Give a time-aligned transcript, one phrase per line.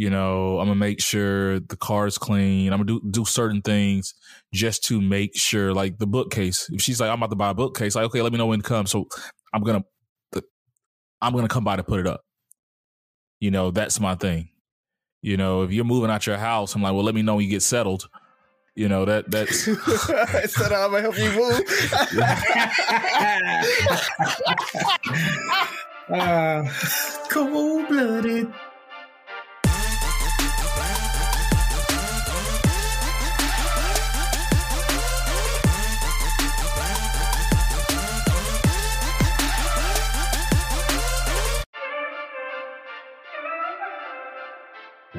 [0.00, 2.72] You know, I'm gonna make sure the car is clean.
[2.72, 4.14] I'm gonna do do certain things
[4.50, 6.70] just to make sure, like the bookcase.
[6.72, 8.62] If she's like, I'm about to buy a bookcase, like, okay, let me know when
[8.62, 8.86] to come.
[8.86, 9.08] So
[9.52, 9.84] I'm gonna,
[11.20, 12.22] I'm gonna come by to put it up.
[13.40, 14.48] You know, that's my thing.
[15.20, 17.44] You know, if you're moving out your house, I'm like, well, let me know when
[17.44, 18.08] you get settled.
[18.74, 21.60] You know that that's I said I'm gonna help you move.
[26.08, 26.64] uh,
[27.28, 28.50] cold blooded.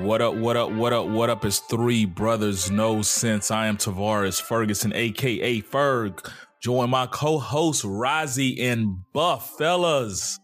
[0.01, 1.45] What up, what up, what up, what up?
[1.45, 3.51] It's three brothers, no sense.
[3.51, 6.27] I am Tavares Ferguson, aka Ferg.
[6.59, 10.39] Join my co-host Rozzy and Buff, fellas.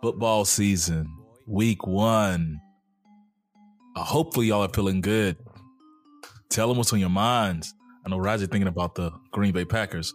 [0.00, 1.14] Football season,
[1.46, 2.58] week one.
[3.94, 5.36] Uh, hopefully, y'all are feeling good.
[6.48, 7.74] Tell them what's on your minds.
[8.06, 10.14] I know Roger thinking about the Green Bay Packers.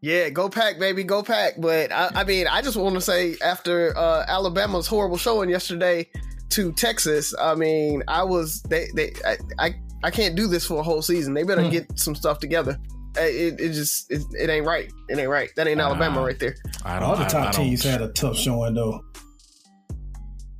[0.00, 1.54] Yeah, go pack, baby, go pack.
[1.58, 6.08] But I, I mean, I just want to say after uh, Alabama's horrible showing yesterday,
[6.52, 10.78] to Texas, I mean, I was they they I I, I can't do this for
[10.78, 11.34] a whole season.
[11.34, 11.70] They better mm.
[11.70, 12.78] get some stuff together.
[13.16, 14.90] It, it just it, it, ain't right.
[15.08, 15.50] It ain't right.
[15.56, 16.56] That ain't Alabama uh, right there.
[16.84, 19.04] I don't, All the top I, I teams had a tough showing though.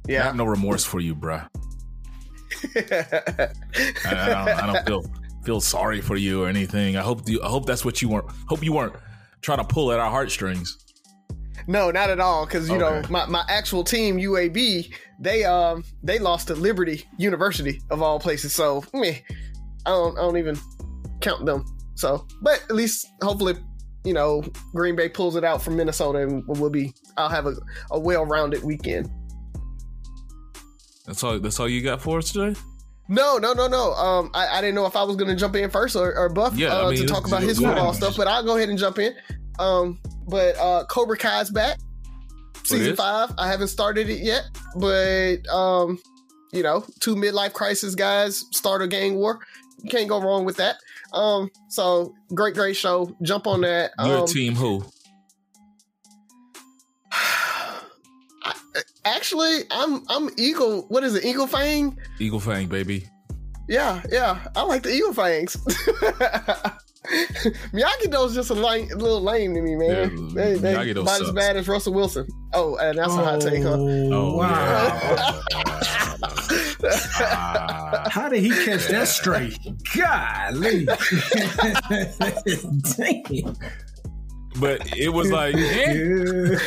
[0.07, 1.49] Yeah, I have no remorse for you, bruh.
[2.77, 3.49] I,
[4.05, 5.05] I, don't, I don't feel
[5.45, 6.97] feel sorry for you or anything.
[6.97, 7.43] I hope you.
[7.43, 8.31] I hope that's what you weren't.
[8.49, 8.95] Hope you weren't
[9.41, 10.79] trying to pull at our heartstrings.
[11.67, 12.47] No, not at all.
[12.47, 13.03] Because you okay.
[13.03, 18.19] know my, my actual team UAB they um they lost to Liberty University of all
[18.19, 18.53] places.
[18.55, 19.23] So me,
[19.87, 20.59] I don't I don't even
[21.21, 21.65] count them.
[21.95, 23.55] So, but at least hopefully
[24.05, 24.43] you know
[24.75, 27.55] Green Bay pulls it out from Minnesota and we'll be I'll have a,
[27.91, 29.11] a well rounded weekend.
[31.07, 31.39] That's all.
[31.39, 32.59] That's all you got for us today.
[33.09, 33.93] No, no, no, no.
[33.93, 36.29] Um, I, I didn't know if I was going to jump in first or, or
[36.29, 38.69] Buff yeah, uh, I mean, to talk about his football stuff, but I'll go ahead
[38.69, 39.15] and jump in.
[39.59, 41.79] Um, but uh, Cobra Kai's back
[42.65, 43.33] season five.
[43.39, 44.45] I haven't started it yet,
[44.77, 45.99] but um,
[46.53, 49.41] you know, two midlife crisis guys start a gang war.
[49.83, 50.77] You can't go wrong with that.
[51.13, 53.15] Um, so great, great show.
[53.23, 53.93] Jump on that.
[53.99, 54.85] Your um, team who?
[59.05, 60.87] actually, I'm I'm Eagle.
[60.89, 61.25] What is it?
[61.25, 61.99] Eagle Fang.
[62.19, 63.09] Eagle Fang, baby.
[63.69, 64.45] Yeah, yeah.
[64.57, 65.57] I like the Eagle Fangs.
[67.73, 69.89] Miyagi Do's just a, lame, a little lame to me, man.
[69.89, 71.29] Yeah, they, they Miyagi-Do not sucks.
[71.29, 72.29] as bad as Russell Wilson.
[72.55, 73.77] Oh, and that's oh, a hot take, huh?
[73.77, 75.43] Oh, wow.
[75.51, 76.19] Yeah.
[78.11, 79.59] How did he catch that straight?
[79.97, 80.87] Golly.
[82.97, 83.57] Damn.
[84.61, 85.95] But it was like, eh.
[85.95, 86.59] yeah.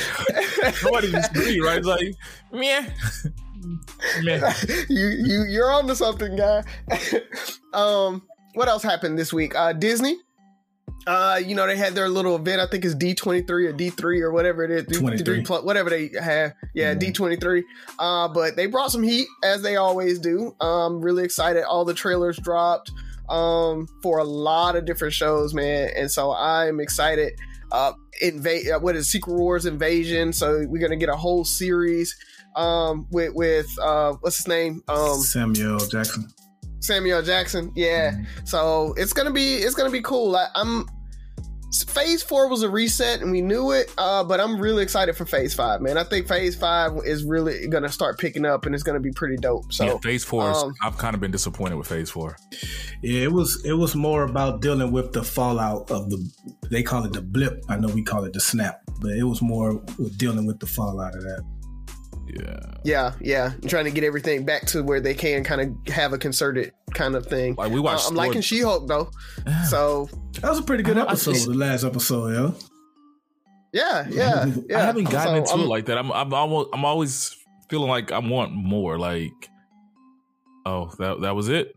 [0.84, 1.78] Nobody was free, right?
[1.78, 2.16] It's like,
[2.52, 2.84] meh.
[4.23, 4.53] meh.
[4.90, 6.63] You you you're on to something, guy.
[7.73, 8.23] um,
[8.55, 9.55] what else happened this week?
[9.55, 10.17] Uh, Disney
[11.07, 12.59] uh, you know, they had their little event.
[12.59, 14.85] I think it's D twenty three or D three or whatever it is.
[14.85, 16.53] D three plus whatever they have.
[16.73, 16.99] Yeah, mm-hmm.
[16.99, 17.63] D twenty three.
[17.99, 20.55] Uh, but they brought some heat as they always do.
[20.61, 21.63] Um, really excited.
[21.63, 22.91] All the trailers dropped.
[23.27, 25.89] Um, for a lot of different shows, man.
[25.95, 27.33] And so I'm excited.
[27.72, 28.69] Uh, invade.
[28.69, 30.31] Uh, what is Secret Wars Invasion?
[30.31, 32.16] So we're gonna get a whole series.
[32.55, 34.83] Um, with with uh, what's his name?
[34.87, 36.31] Um, Samuel Jackson.
[36.85, 37.72] Samuel Jackson.
[37.75, 38.12] Yeah.
[38.12, 38.46] Mm-hmm.
[38.46, 40.35] So it's gonna be it's gonna be cool.
[40.35, 40.88] I, am
[41.84, 43.91] Phase four was a reset, and we knew it.
[43.97, 45.97] Uh, but I'm really excited for Phase five, man.
[45.97, 49.35] I think Phase five is really gonna start picking up, and it's gonna be pretty
[49.35, 49.73] dope.
[49.73, 52.38] So yeah, Phase four, um, I've kind of been disappointed with Phase four.
[53.02, 56.29] Yeah, it was it was more about dealing with the fallout of the.
[56.69, 57.63] They call it the blip.
[57.67, 60.67] I know we call it the snap, but it was more with dealing with the
[60.67, 61.44] fallout of that.
[62.27, 62.59] Yeah.
[62.83, 63.51] Yeah, yeah.
[63.61, 66.71] I'm trying to get everything back to where they can kind of have a concerted
[66.93, 67.55] kind of thing.
[67.55, 68.05] Like we watched.
[68.05, 69.09] Uh, I'm liking She Hulk though.
[69.69, 70.09] So
[70.41, 71.35] that was a pretty good episode.
[71.35, 72.67] the last episode, yeah.
[73.73, 74.77] Yeah, yeah, yeah.
[74.77, 75.97] I haven't gotten so, into I'm, it like that.
[75.97, 77.35] I'm, I'm, almost, I'm always
[77.69, 78.97] feeling like I want more.
[78.97, 79.49] Like,
[80.66, 81.75] oh, that that was it.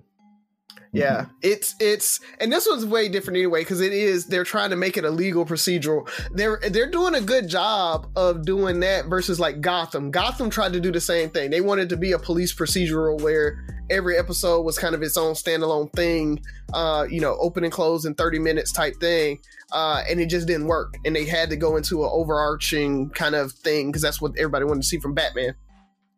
[0.93, 4.77] Yeah, it's it's and this one's way different anyway because it is they're trying to
[4.77, 6.09] make it a legal procedural.
[6.33, 10.11] They're they're doing a good job of doing that versus like Gotham.
[10.11, 11.51] Gotham tried to do the same thing.
[11.51, 15.35] They wanted to be a police procedural where every episode was kind of its own
[15.35, 16.43] standalone thing,
[16.75, 19.39] uh, you know, open and close in 30 minutes type thing.
[19.73, 20.97] Uh, and it just didn't work.
[21.05, 24.65] And they had to go into an overarching kind of thing because that's what everybody
[24.65, 25.55] wanted to see from Batman.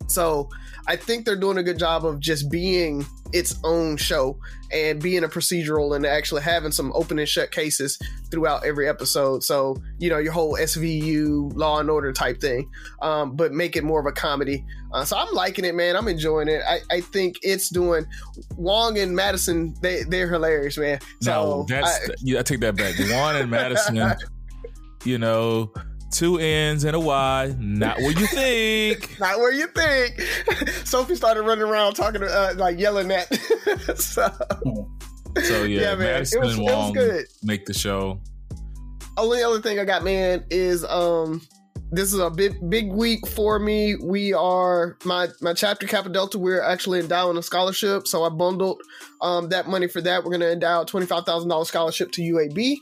[0.07, 0.49] So
[0.87, 4.37] I think they're doing a good job of just being its own show
[4.73, 7.99] and being a procedural and actually having some open and shut cases
[8.31, 9.45] throughout every episode.
[9.45, 12.69] So, you know, your whole SVU law and order type thing,
[13.03, 14.65] um, but make it more of a comedy.
[14.93, 15.97] Uh, so I'm liking it, man.
[15.97, 16.63] I'm enjoying it.
[16.67, 18.05] I, I think it's doing
[18.57, 20.99] Wong and Madisynn, they, they're hilarious, man.
[21.21, 22.95] So no, that's, I, I take that back.
[22.99, 24.17] Wong and Madisynn,
[25.05, 25.73] you know,
[26.11, 27.55] two N's and a Y.
[27.59, 29.19] Not where you think.
[29.21, 30.21] not where you think.
[30.85, 33.33] Sophie started running around talking, uh, like yelling at.
[33.97, 34.29] so,
[35.43, 37.27] so yeah, yeah man, Madisynn it was, Wong good.
[37.43, 38.21] make the show.
[39.17, 41.43] Only other thing I got, man, is um,
[41.93, 43.97] this is a big big week for me.
[43.97, 46.39] We are my my chapter Kappa Delta.
[46.39, 48.81] We're actually endowing a scholarship, so I bundled
[49.21, 50.25] um that money for that.
[50.25, 52.77] We're gonna endow a twenty five thousand dollars scholarship to UAB.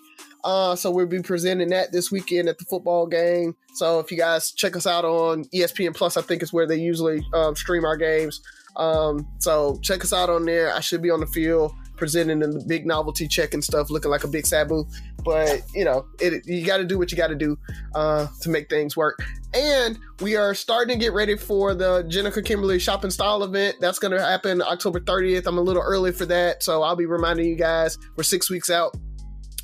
[0.45, 3.57] Uh, so we'll be presenting that this weekend at the football game.
[3.75, 6.77] So if you guys check us out on ESPN Plus, I think is where they
[6.77, 8.41] usually um, stream our games.
[8.77, 10.73] Um, so check us out on there.
[10.73, 14.11] I should be on the field presenting in the big novelty check and stuff, looking
[14.11, 14.85] like a big Sabu.
[15.25, 17.59] But you know, it, you got to do what you got to do
[17.95, 19.19] uh, to make things work.
[19.53, 23.77] And we are starting to get ready for the Jenica Kimberly Shopping Style event.
[23.81, 25.47] That's going to happen October 30th.
[25.47, 28.71] I'm a little early for that, so I'll be reminding you guys we're six weeks
[28.71, 28.97] out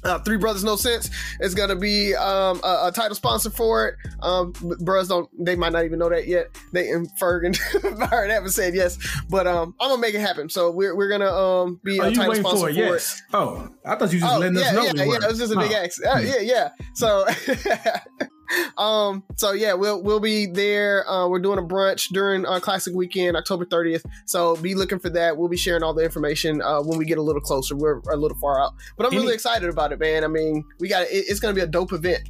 [0.04, 1.10] uh, Three Brothers No Sense
[1.40, 3.94] is going to be um, a, a, title sponsor for it.
[4.22, 6.46] Um, bros don't, they might not even know that yet.
[6.72, 8.98] They and Ferg and Byron haven't said yes,
[9.28, 10.48] but um, I'm gonna make it happen.
[10.48, 13.16] So we're, we're gonna um, be Are a title sponsor for, it, yes.
[13.16, 13.34] it.
[13.34, 14.82] Oh, I thought you just oh, letting yeah, us know.
[14.82, 16.00] Yeah, yeah, it was just a big X.
[16.00, 16.68] Uh, yeah, yeah.
[16.94, 17.26] So
[18.76, 21.08] um, so yeah, we'll we'll be there.
[21.08, 24.04] Uh, we're doing a brunch during our classic weekend, October 30th.
[24.26, 25.36] So be looking for that.
[25.36, 27.76] We'll be sharing all the information uh, when we get a little closer.
[27.76, 30.24] We're a little far out, but I'm any, really excited about it, man.
[30.24, 32.28] I mean, we got it, it's going to be a dope event.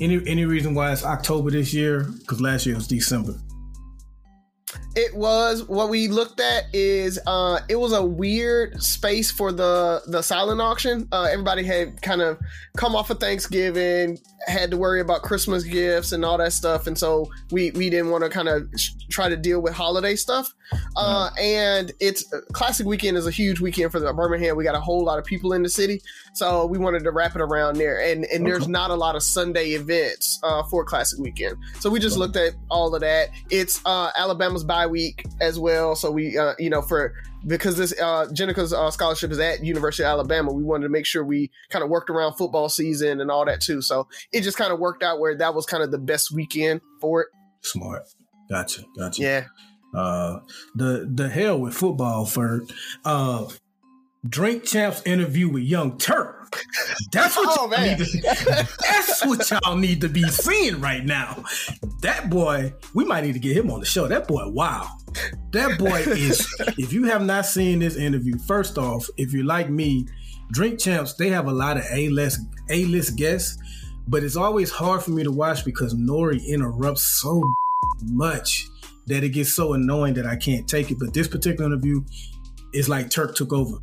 [0.00, 2.04] Any any reason why it's October this year?
[2.20, 3.34] Because last year was December.
[4.96, 10.02] It was what we looked at is uh it was a weird space for the
[10.06, 11.08] the silent auction.
[11.12, 12.38] Uh everybody had kind of
[12.76, 16.98] come off of Thanksgiving, had to worry about Christmas gifts and all that stuff, and
[16.98, 20.52] so we we didn't want to kind of sh- try to deal with holiday stuff.
[20.96, 21.38] Uh, mm-hmm.
[21.38, 24.56] and it's uh, classic weekend is a huge weekend for the Birmingham.
[24.56, 26.00] We got a whole lot of people in the city,
[26.32, 28.00] so we wanted to wrap it around there.
[28.00, 28.50] And and okay.
[28.50, 32.36] there's not a lot of Sunday events uh, for classic weekend, so we just looked
[32.36, 33.28] at all of that.
[33.50, 37.14] It's uh, Alabama's bye week as well, so we uh, you know for
[37.46, 41.06] because this uh, Jenica's uh, scholarship is at University of Alabama, we wanted to make
[41.06, 43.82] sure we kind of worked around football season and all that too.
[43.82, 46.80] So it just kind of worked out where that was kind of the best weekend
[47.00, 47.28] for it.
[47.62, 48.02] Smart,
[48.50, 49.22] gotcha, gotcha.
[49.22, 49.44] Yeah.
[49.94, 50.40] Uh,
[50.74, 52.64] the the hell with football for
[53.04, 53.46] uh,
[54.28, 56.43] Drink Champs interview with Young Turk.
[57.12, 61.44] That's what oh, y'all need to, That's what y'all need to be seeing right now.
[62.00, 64.06] That boy, we might need to get him on the show.
[64.06, 64.88] That boy, wow.
[65.52, 66.46] That boy is.
[66.78, 70.06] if you have not seen this interview, first off, if you're like me,
[70.50, 72.40] Drink Champs, they have a lot of A list
[72.70, 73.58] A list guests,
[74.08, 77.42] but it's always hard for me to watch because Nori interrupts so
[78.02, 78.68] much
[79.06, 80.98] that it gets so annoying that I can't take it.
[80.98, 82.02] But this particular interview
[82.72, 83.78] is like Turk took over.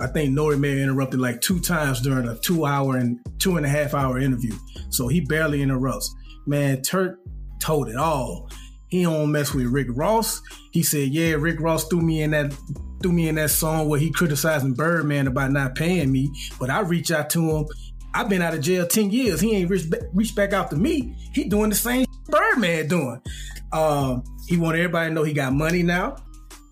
[0.00, 3.56] I think Nori may have interrupted like two times during a two hour and two
[3.56, 4.54] and a half hour interview.
[4.90, 6.12] So he barely interrupts.
[6.46, 7.20] Man, Turk
[7.60, 8.50] told it all.
[8.88, 10.42] He don't mess with Rick Ross.
[10.72, 12.52] He said, "Yeah, Rick Ross threw me in that
[13.02, 16.80] threw me in that song where he criticizing Birdman about not paying me, but I
[16.80, 17.66] reach out to him.
[18.14, 19.40] I've been out of jail ten years.
[19.40, 21.16] He ain't reached, reached back out to me.
[21.32, 23.22] He doing the same Birdman doing.
[23.72, 26.16] Um, he want everybody to know he got money now.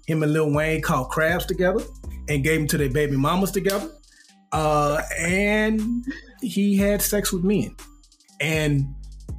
[0.06, 1.82] Him and Lil Wayne caught crabs together
[2.30, 3.90] and gave them to their baby mamas together.
[4.52, 6.04] Uh, and
[6.40, 7.74] he had sex with men.
[8.40, 8.94] And,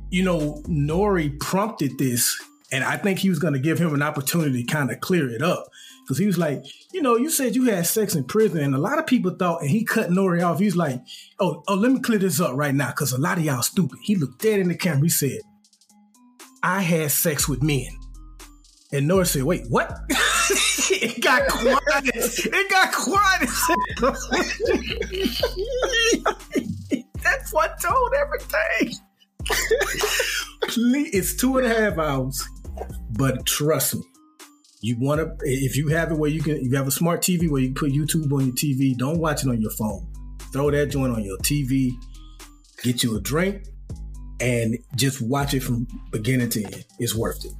[0.09, 2.37] you know, Nori prompted this,
[2.71, 5.29] and I think he was going to give him an opportunity to kind of clear
[5.29, 5.67] it up.
[6.03, 8.79] Because he was like, you know, you said you had sex in prison, and a
[8.79, 10.59] lot of people thought, and he cut Nori off.
[10.59, 11.01] He's like,
[11.39, 13.99] oh, oh, let me clear this up right now, because a lot of y'all stupid.
[14.03, 15.03] He looked dead in the camera.
[15.03, 15.39] He said,
[16.61, 17.87] I had sex with men.
[18.91, 19.97] And Nori said, wait, what?
[20.91, 21.79] it got quiet.
[22.05, 23.49] It got quiet.
[27.23, 28.95] That's what told everything.
[31.13, 32.43] It's two and a half hours,
[33.11, 34.01] but trust me,
[34.81, 35.35] you want to.
[35.41, 37.75] If you have it where you can, you have a smart TV where you can
[37.75, 38.97] put YouTube on your TV.
[38.97, 40.05] Don't watch it on your phone.
[40.51, 41.91] Throw that joint on your TV.
[42.83, 43.63] Get you a drink,
[44.39, 46.85] and just watch it from beginning to end.
[46.99, 47.53] It's worth it.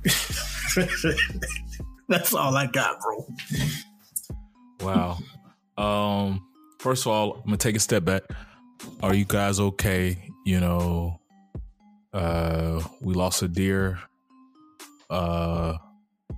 [2.12, 3.26] That's all I got, bro.
[4.82, 5.18] Wow.
[5.78, 6.46] Um,
[6.80, 8.24] first of all, I'm gonna take a step back.
[9.02, 10.18] Are you guys okay?
[10.46, 11.22] You know,
[12.14, 13.98] uh, we lost a dear,
[15.10, 15.78] uh,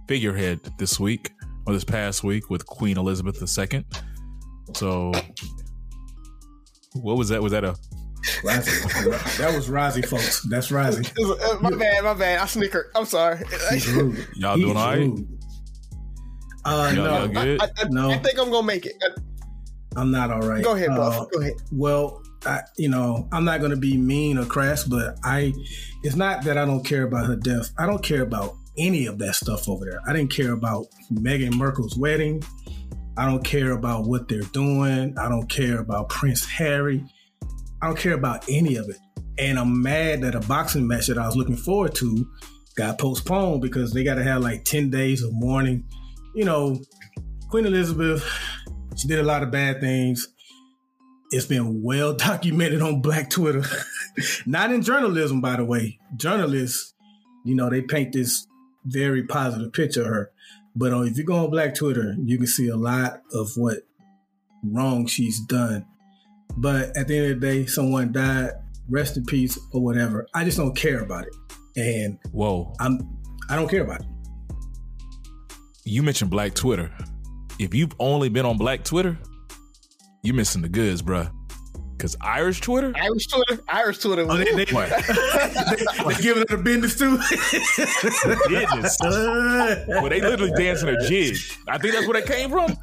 [0.07, 1.31] figurehead this week
[1.65, 3.83] or this past week with Queen Elizabeth II.
[4.75, 5.11] So,
[6.93, 7.41] what was that?
[7.41, 7.75] Was that a
[8.43, 9.37] Rozzy.
[9.37, 10.43] that was Rozzy, folks.
[10.43, 11.61] That's Rozzy.
[11.61, 12.39] My bad, my bad.
[12.39, 12.91] I snickered.
[12.95, 13.39] I'm sorry.
[14.35, 15.11] Y'all doing all right?
[16.65, 18.11] Uh, y'all, no, I, I, no.
[18.11, 18.95] I think I'm gonna make it.
[19.95, 20.63] I'm not all right.
[20.63, 21.53] Go ahead, uh, Go ahead.
[21.71, 25.53] Well, I, you know, I'm not going to be mean or crass, but I,
[26.03, 27.71] it's not that I don't care about her death.
[27.77, 29.99] I don't care about any of that stuff over there.
[30.07, 32.43] I didn't care about Meghan Markle's wedding.
[33.17, 35.17] I don't care about what they're doing.
[35.17, 37.03] I don't care about Prince Harry.
[37.81, 38.97] I don't care about any of it.
[39.37, 42.27] And I'm mad that a boxing match that I was looking forward to
[42.75, 45.85] got postponed because they got to have like 10 days of mourning.
[46.33, 46.81] You know,
[47.49, 48.27] Queen Elizabeth,
[48.95, 50.27] she did a lot of bad things.
[51.31, 53.63] It's been well documented on Black Twitter.
[54.45, 55.99] Not in journalism, by the way.
[56.15, 56.93] Journalists,
[57.45, 58.47] you know, they paint this
[58.85, 60.31] very positive picture of her.
[60.75, 63.79] But uh, if you go on Black Twitter, you can see a lot of what
[64.63, 65.85] wrong she's done.
[66.57, 68.51] But at the end of the day, someone died.
[68.89, 70.27] Rest in peace or whatever.
[70.33, 71.35] I just don't care about it.
[71.77, 72.99] And whoa, I'm
[73.49, 74.07] I don't care about it.
[75.85, 76.91] You mentioned Black Twitter.
[77.59, 79.17] If you've only been on Black Twitter,
[80.23, 81.31] you're missing the goods, bruh.
[81.99, 84.25] Cause Irish Twitter, Irish Twitter, Irish Twitter.
[84.29, 87.17] Oh, they, they, they, they giving it a business too.
[88.49, 88.97] business.
[89.87, 91.37] well, they literally dancing a jig.
[91.67, 92.75] I think that's where they came from.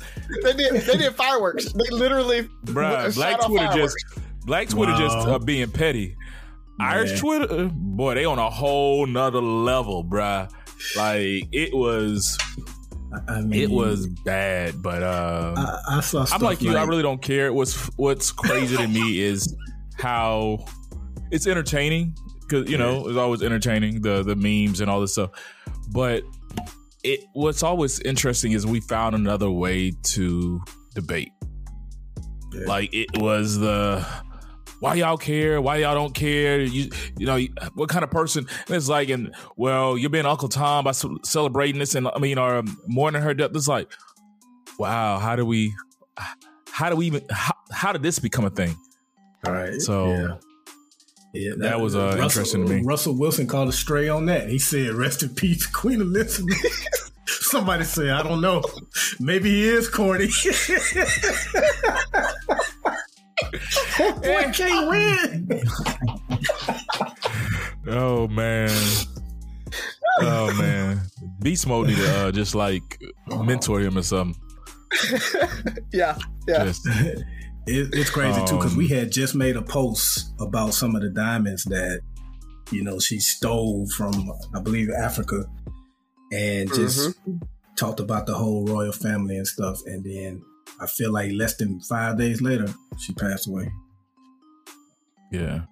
[0.43, 0.83] They did.
[0.83, 1.71] They did fireworks.
[1.73, 3.15] They literally, bruh.
[3.15, 3.97] Black Twitter just,
[4.47, 4.99] Black Twitter wow.
[4.99, 6.17] just uh, being petty.
[6.79, 6.89] Man.
[6.89, 10.51] Irish Twitter, boy, they on a whole nother level, bruh.
[10.97, 12.39] Like it was
[13.29, 16.27] I mean, it was bad, but uh, I, I saw.
[16.31, 16.73] I'm like you.
[16.73, 17.53] Like, I really don't care.
[17.53, 19.55] What's What's crazy to me is
[19.99, 20.65] how
[21.31, 25.31] it's entertaining because you know it's always entertaining the the memes and all this stuff.
[25.93, 26.23] But
[27.03, 30.61] it what's always interesting is we found another way to
[30.95, 31.33] debate.
[32.53, 32.67] Yeah.
[32.67, 34.07] Like it was the
[34.81, 35.61] why y'all care?
[35.61, 36.61] Why y'all don't care?
[36.61, 37.39] You, you know,
[37.75, 38.47] what kind of person?
[38.67, 42.39] And it's like, and well, you're being Uncle Tom by celebrating this, and I mean,
[42.39, 43.51] or mourning her death.
[43.55, 43.93] It's like,
[44.79, 45.75] wow, how do we,
[46.71, 48.75] how do we even, how, how did this become a thing?
[49.47, 49.81] All right.
[49.81, 50.11] So.
[50.11, 50.37] Yeah.
[51.33, 52.83] Yeah, that, that was uh, Russell, interesting to me.
[52.83, 54.49] Russell Wilson called a stray on that.
[54.49, 56.59] He said, "Rest in peace, Queen Elizabeth."
[57.27, 58.65] Somebody said, "I don't know.
[59.21, 60.27] Maybe he is corny."
[64.01, 65.63] Boy can't win.
[67.89, 68.71] oh man.
[70.21, 71.01] Oh man.
[71.41, 74.41] Beast Mode need to uh, just like mentor him or something.
[75.93, 76.65] yeah, yeah.
[76.65, 80.97] Just, it, it's crazy um, too because we had just made a post about some
[80.97, 82.01] of the diamonds that
[82.71, 84.13] you know she stole from
[84.55, 85.45] I believe Africa,
[86.33, 87.37] and just mm-hmm.
[87.77, 89.81] talked about the whole royal family and stuff.
[89.87, 90.43] And then
[90.81, 92.67] I feel like less than five days later,
[92.99, 93.71] she passed away.
[95.31, 95.63] Yeah.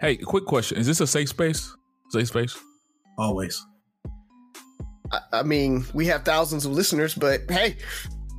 [0.00, 1.76] Hey, quick question: Is this a safe space?
[2.10, 2.56] Safe space?
[3.18, 3.64] Always.
[5.12, 7.76] I, I mean, we have thousands of listeners, but hey,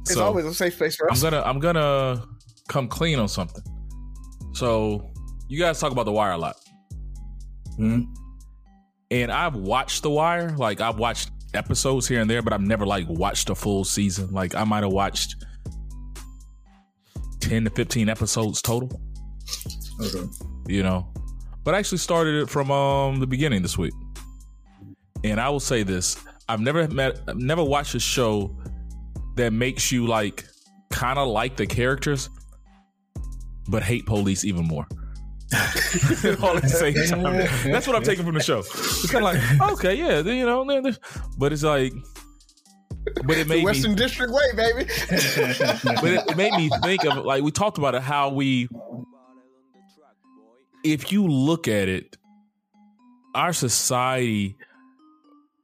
[0.01, 1.23] it's so, always a safe space for us.
[1.23, 2.25] I'm gonna I'm gonna
[2.67, 3.63] come clean on something.
[4.53, 5.11] So
[5.47, 6.55] you guys talk about the wire a lot.
[7.75, 8.03] hmm
[9.11, 10.55] And I've watched The Wire.
[10.57, 14.31] Like I've watched episodes here and there, but I've never like watched a full season.
[14.31, 15.35] Like I might have watched
[17.41, 19.01] 10 to 15 episodes total.
[20.01, 20.27] Okay.
[20.69, 21.07] You know,
[21.63, 23.93] but I actually started it from um the beginning this week.
[25.23, 28.55] And I will say this: I've never met, I've never watched a show
[29.35, 30.45] that makes you like
[30.89, 32.29] kind of like the characters,
[33.67, 34.87] but hate police even more.
[36.43, 37.71] all at the same time.
[37.71, 38.59] That's what I'm taking from the show.
[38.59, 40.63] It's kind of like, okay, yeah, you know,
[41.37, 41.93] but it's like
[43.25, 44.85] but it made the Western me, District way, baby.
[45.09, 48.67] but it, it made me think of like we talked about it how we,
[50.83, 52.17] if you look at it,
[53.35, 54.57] our society,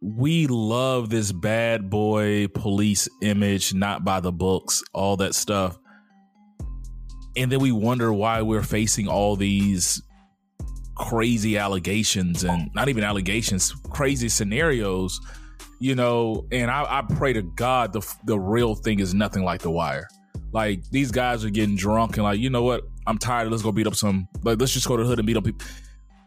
[0.01, 5.77] we love this bad boy police image, not by the books, all that stuff.
[7.37, 10.01] And then we wonder why we're facing all these
[10.95, 15.19] crazy allegations and not even allegations, crazy scenarios
[15.79, 19.61] you know, and I, I pray to God the the real thing is nothing like
[19.61, 20.07] The Wire.
[20.51, 22.83] Like these guys are getting drunk and like, you know what?
[23.07, 23.49] I'm tired.
[23.51, 24.27] Let's go beat up some.
[24.43, 25.65] Like let's just go to the hood and beat up people.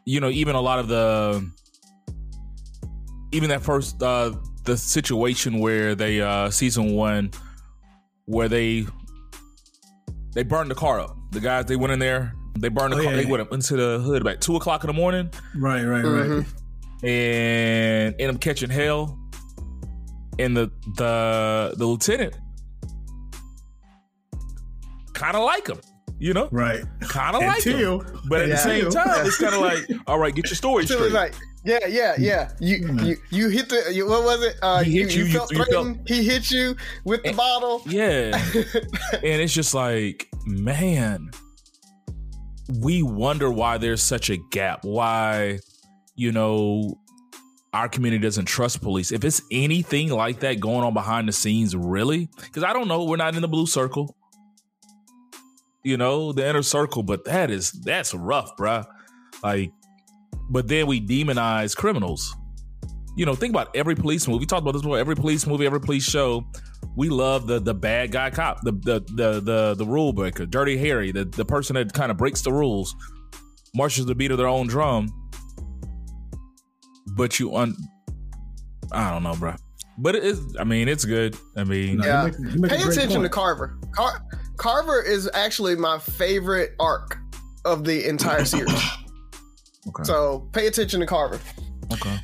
[0.04, 1.50] You know, even a lot of the,
[3.32, 4.32] even that first uh
[4.64, 7.30] the situation where they uh season one,
[8.26, 8.86] where they
[10.34, 11.16] they burned the car up.
[11.32, 13.10] The guys they went in there, they burned the oh, car.
[13.10, 13.30] Yeah, they yeah.
[13.30, 15.30] went into the hood about two o'clock in the morning.
[15.56, 16.38] Right, right, mm-hmm.
[16.38, 16.46] right.
[17.02, 19.18] And end up catching hell
[20.38, 22.34] and the the the lieutenant
[25.12, 25.80] kind of like him.
[26.20, 26.82] You know, right?
[27.00, 28.54] Kind of like him, but at yeah.
[28.54, 31.12] the same time, it's kind of like, all right, get your story straight.
[31.12, 31.34] Like,
[31.64, 32.50] yeah, yeah, yeah.
[32.58, 33.06] You mm-hmm.
[33.06, 34.56] you you hit the you, what was it?
[34.60, 35.24] Uh, he hit you.
[35.24, 35.96] You, felt you, threatened.
[35.96, 37.82] Felt, he hit you with the and, bottle.
[37.86, 38.36] Yeah,
[39.12, 41.30] and it's just like, man,
[42.80, 44.84] we wonder why there's such a gap.
[44.84, 45.60] Why,
[46.16, 46.98] you know,
[47.72, 49.12] our community doesn't trust police.
[49.12, 53.04] If it's anything like that going on behind the scenes, really, because I don't know,
[53.04, 54.16] we're not in the blue circle,
[55.84, 58.86] you know, the inner circle, but that is that's rough, bruh.
[59.42, 59.72] Like
[60.50, 62.34] but then we demonize criminals.
[63.16, 64.40] You know, think about every police movie.
[64.40, 64.98] We talked about this before.
[64.98, 66.46] Every police movie, every police show.
[66.96, 70.76] We love the the bad guy cop, the the the the, the rule breaker, Dirty
[70.78, 72.94] Harry, the, the person that kind of breaks the rules,
[73.74, 75.08] marches the beat of their own drum.
[77.14, 77.74] But you un,
[78.92, 79.54] I don't know, bro.
[79.98, 80.56] But it is.
[80.58, 81.36] I mean, it's good.
[81.56, 82.26] I mean, yeah.
[82.26, 83.22] You make, you make Pay attention point.
[83.24, 83.78] to Carver.
[83.92, 84.24] Car-
[84.58, 87.16] Carver is actually my favorite arc
[87.64, 88.82] of the entire series.
[89.88, 90.02] Okay.
[90.02, 91.40] So pay attention to Carver.
[91.92, 92.18] Okay.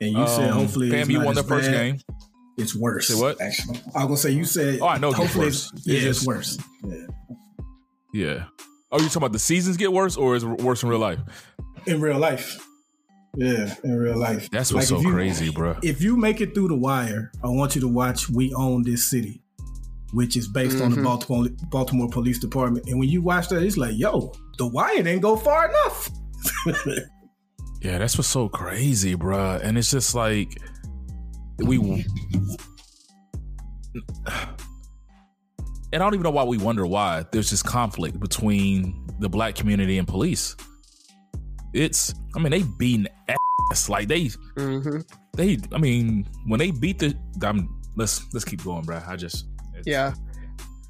[0.00, 1.76] And you um, said hopefully Fam, you won the first bad.
[1.76, 2.00] game.
[2.56, 3.08] It's worse.
[3.08, 3.40] Say what?
[3.40, 4.80] Actually, I was gonna say you said.
[4.80, 5.12] Oh, I know.
[5.12, 6.58] Hopefully, it's, it's, yeah, it's worse.
[6.84, 7.06] Yeah.
[8.12, 8.44] Yeah.
[8.92, 11.18] Oh, you talking about the seasons get worse, or is it worse in real life?
[11.86, 12.64] In real life.
[13.36, 14.48] Yeah, in real life.
[14.50, 15.76] That's what's like so you, crazy, bro.
[15.82, 19.10] If you make it through the wire, I want you to watch "We Own This
[19.10, 19.42] City,"
[20.14, 20.84] which is based mm-hmm.
[20.84, 21.04] on the mm-hmm.
[21.04, 22.88] Baltimore Baltimore Police Department.
[22.88, 26.10] And when you watch that, it's like, yo, the wire didn't go far enough.
[27.82, 29.60] yeah, that's what's so crazy, bruh.
[29.62, 30.56] And it's just like
[31.58, 32.06] we.
[35.92, 39.54] And I don't even know why we wonder why there's this conflict between the black
[39.54, 40.56] community and police.
[41.72, 45.00] It's, I mean, they beating ass like they, mm-hmm.
[45.36, 45.58] they.
[45.72, 49.00] I mean, when they beat the, I'm, let's let's keep going, bro.
[49.06, 49.46] I just,
[49.84, 50.14] yeah,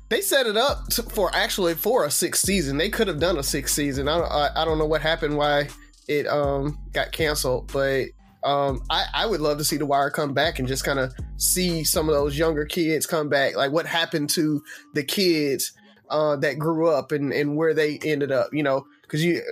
[0.09, 2.77] they set it up to, for actually for a sixth season.
[2.77, 4.09] They could have done a sixth season.
[4.09, 5.69] I don't, I, I don't know what happened, why
[6.09, 8.07] it um got canceled, but
[8.43, 11.15] um I, I would love to see the wire come back and just kind of
[11.37, 13.57] see some of those younger kids come back.
[13.57, 15.73] Like what happened to the kids
[16.11, 18.49] uh, that grew up and and where they ended up.
[18.53, 19.43] You know, because you.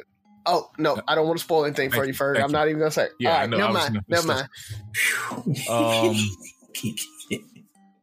[0.45, 1.01] Oh no!
[1.07, 2.37] I don't want to spoil anything for you, Ferg.
[2.43, 2.53] I'm you.
[2.53, 3.09] not even gonna say.
[3.21, 4.01] Yeah, All right, never mind.
[4.09, 4.49] Never mind.
[5.71, 6.17] Um,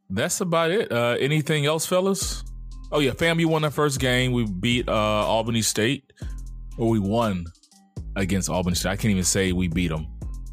[0.09, 0.91] that's about it.
[0.91, 2.43] Uh, anything else, fellas?
[2.91, 4.31] Oh yeah, fam, you won the first game.
[4.31, 6.11] We beat uh, Albany State,
[6.77, 7.45] or we won
[8.15, 8.89] against Albany State.
[8.89, 10.07] I can't even say we beat them.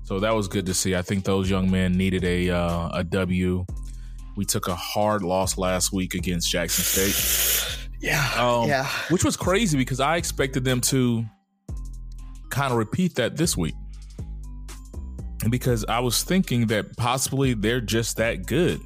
[0.04, 0.94] So that was good to see.
[0.94, 3.64] I think those young men needed a uh, a W.
[4.36, 7.88] We took a hard loss last week against Jackson State.
[8.00, 8.86] Yeah, um, yeah.
[9.08, 11.24] Which was crazy because I expected them to
[12.50, 13.74] kind of repeat that this week.
[15.48, 18.80] Because I was thinking that possibly they're just that good.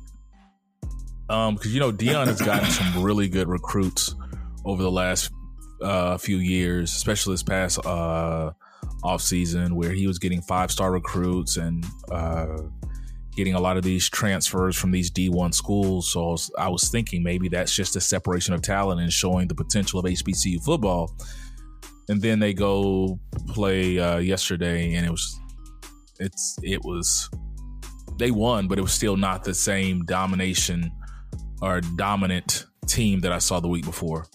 [1.31, 4.17] Um, because you know Deion has gotten some really good recruits
[4.65, 5.31] over the last
[5.81, 8.51] uh, few years, especially this past uh,
[9.05, 12.57] off season, where he was getting five star recruits and uh,
[13.37, 16.13] getting a lot of these transfers from these D1 schools.
[16.13, 19.47] So I was, I was thinking maybe that's just a separation of talent and showing
[19.47, 21.15] the potential of HBCU football.
[22.09, 25.39] And then they go play uh, yesterday, and it was
[26.19, 27.31] it's it was
[28.19, 30.91] they won, but it was still not the same domination
[31.61, 34.27] or dominant team that I saw the week before.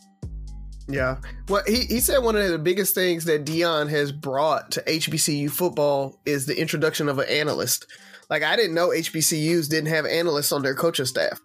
[0.87, 1.17] Yeah.
[1.49, 5.49] Well, he, he said one of the biggest things that Deion has brought to HBCU
[5.49, 7.87] football is the introduction of an analyst.
[8.29, 11.39] Like, I didn't know HBCUs didn't have analysts on their coaching staff.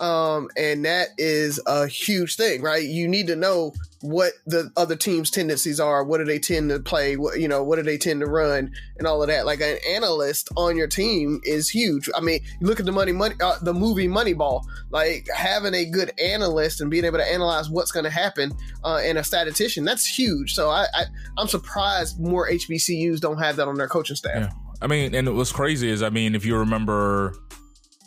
[0.00, 2.84] Um, and that is a huge thing, right?
[2.84, 6.04] You need to know what the other team's tendencies are.
[6.04, 7.16] What do they tend to play?
[7.16, 9.44] What, you know, what do they tend to run and all of that?
[9.44, 12.08] Like an analyst on your team is huge.
[12.14, 16.12] I mean, look at the money, money, uh, the movie Moneyball, like having a good
[16.20, 18.52] analyst and being able to analyze what's going to happen
[18.84, 20.54] uh, and a statistician, that's huge.
[20.54, 21.04] So I, I,
[21.40, 24.42] am surprised more HBCUs don't have that on their coaching staff.
[24.42, 24.50] Yeah.
[24.80, 27.34] I mean, and what's crazy is, I mean, if you remember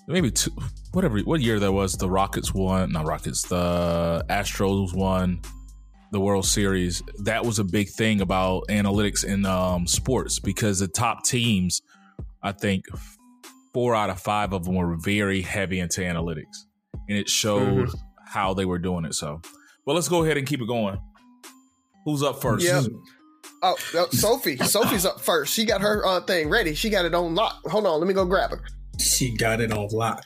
[0.08, 0.52] maybe two,
[0.92, 5.42] whatever, what year that was, the Rockets won, not Rockets, the Astros won
[6.12, 10.88] the World Series, that was a big thing about analytics in um, sports because the
[10.88, 11.82] top teams,
[12.44, 12.86] I think
[13.74, 16.66] four out of five of them were very heavy into analytics,
[17.08, 17.98] and it showed mm-hmm.
[18.26, 19.14] how they were doing it.
[19.14, 19.42] So,
[19.86, 21.00] well, let's go ahead and keep it going.
[22.04, 22.66] Who's up first?
[22.66, 22.82] Yeah.
[23.64, 24.58] Oh, uh, Sophie.
[24.58, 25.54] Sophie's up first.
[25.54, 26.74] She got her uh, thing ready.
[26.74, 27.62] She got it on lock.
[27.68, 28.64] Hold on, let me go grab her.
[29.00, 30.24] She got it on lock.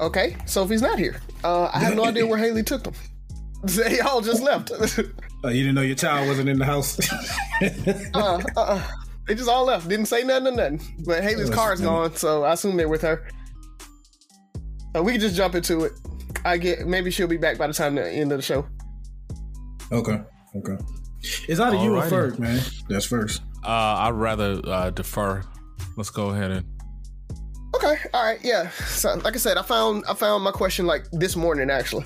[0.00, 1.20] Okay, Sophie's not here.
[1.44, 2.94] Uh, I have no idea where Haley took them.
[3.64, 4.72] They all just left.
[4.72, 6.98] uh, you didn't know your child wasn't in the house.
[8.14, 8.82] uh, uh,
[9.28, 9.88] They just all left.
[9.88, 10.80] Didn't say nothing or nothing.
[11.06, 13.28] But Haley's car is gone, so I assume they're with her.
[14.96, 15.92] Uh, we can just jump into it.
[16.44, 18.66] I get maybe she'll be back by the time the end of the show.
[19.92, 20.20] Okay.
[20.56, 20.76] Okay.
[21.48, 22.60] It's either you or Ferg, man.
[22.88, 23.42] That's first.
[23.64, 25.42] Uh, I'd rather uh, defer.
[25.96, 26.66] Let's go ahead and.
[27.74, 27.96] Okay.
[28.12, 28.38] All right.
[28.42, 28.70] Yeah.
[28.70, 32.04] So, like I said, I found I found my question like this morning actually.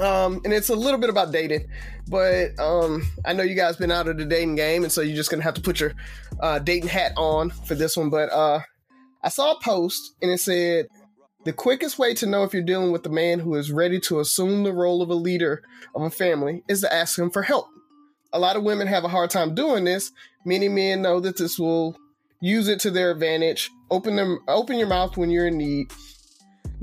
[0.00, 1.68] Um, and it's a little bit about dating,
[2.08, 5.14] but um, I know you guys been out of the dating game, and so you're
[5.14, 5.92] just gonna have to put your
[6.40, 8.10] uh, dating hat on for this one.
[8.10, 8.60] But uh,
[9.22, 10.88] I saw a post, and it said
[11.44, 14.18] the quickest way to know if you're dealing with a man who is ready to
[14.18, 15.62] assume the role of a leader
[15.94, 17.68] of a family is to ask him for help.
[18.34, 20.12] A lot of women have a hard time doing this.
[20.44, 21.96] Many men know that this will
[22.40, 23.70] use it to their advantage.
[23.90, 25.90] Open them, open your mouth when you're in need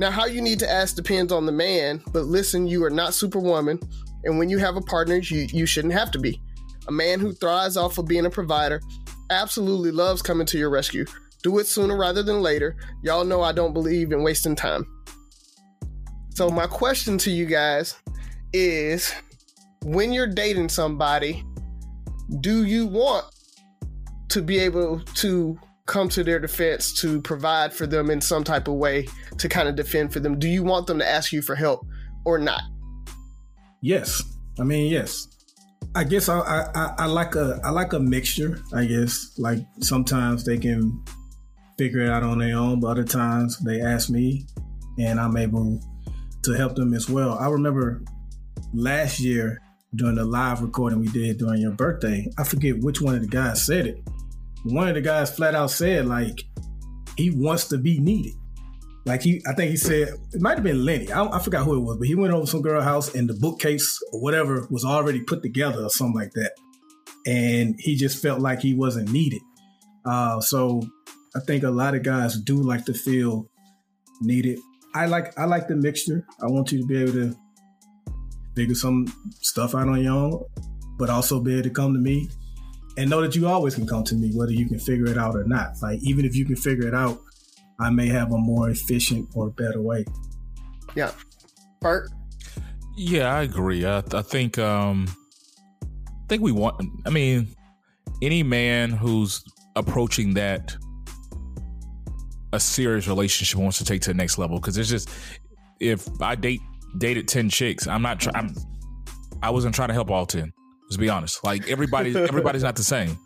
[0.01, 3.13] now, how you need to ask depends on the man, but listen, you are not
[3.13, 3.79] Superwoman,
[4.23, 6.41] and when you have a partner, you, you shouldn't have to be.
[6.87, 8.81] A man who thrives off of being a provider
[9.29, 11.05] absolutely loves coming to your rescue.
[11.43, 12.77] Do it sooner rather than later.
[13.03, 14.87] Y'all know I don't believe in wasting time.
[16.29, 17.95] So, my question to you guys
[18.53, 19.13] is
[19.83, 21.43] when you're dating somebody,
[22.39, 23.25] do you want
[24.29, 28.67] to be able to come to their defense to provide for them in some type
[28.67, 30.39] of way to kind of defend for them?
[30.39, 31.85] Do you want them to ask you for help
[32.25, 32.61] or not?
[33.81, 34.23] Yes.
[34.59, 35.27] I mean, yes.
[35.95, 38.61] I guess I, I, I like a I like a mixture.
[38.73, 41.03] I guess like sometimes they can
[41.77, 44.45] figure it out on their own, but other times they ask me,
[44.97, 45.81] and I'm able
[46.43, 47.37] to help them as well.
[47.37, 48.03] I remember
[48.73, 49.61] last year
[49.95, 52.27] during the live recording we did during your birthday.
[52.37, 53.97] I forget which one of the guys said it,
[54.63, 56.43] one of the guys flat out said like
[57.17, 58.33] he wants to be needed.
[59.05, 61.11] Like he, I think he said it might have been Lenny.
[61.11, 63.33] I, I forgot who it was, but he went over some girl house and the
[63.33, 66.53] bookcase or whatever was already put together or something like that,
[67.25, 69.41] and he just felt like he wasn't needed.
[70.05, 70.83] Uh, so
[71.35, 73.49] I think a lot of guys do like to feel
[74.21, 74.59] needed.
[74.93, 76.25] I like I like the mixture.
[76.41, 77.35] I want you to be able to
[78.55, 79.07] figure some
[79.41, 80.43] stuff out on your own,
[80.97, 82.29] but also be able to come to me
[82.97, 85.35] and know that you always can come to me, whether you can figure it out
[85.35, 85.81] or not.
[85.81, 87.21] Like, even if you can figure it out,
[87.79, 90.05] I may have a more efficient or better way.
[90.95, 91.11] Yeah.
[91.79, 92.09] Bert?
[92.95, 93.85] Yeah, I agree.
[93.85, 95.07] I, I think, um,
[95.83, 97.55] I think we want, I mean,
[98.21, 99.43] any man who's
[99.75, 100.75] approaching that
[102.53, 105.09] a serious relationship wants to take to the next level because it's just
[105.79, 106.61] if I date
[106.97, 108.55] dated ten chicks, I'm not trying.
[109.43, 110.53] I wasn't trying to help all ten.
[110.83, 111.43] Let's be honest.
[111.43, 113.17] Like everybody, everybody's not the same.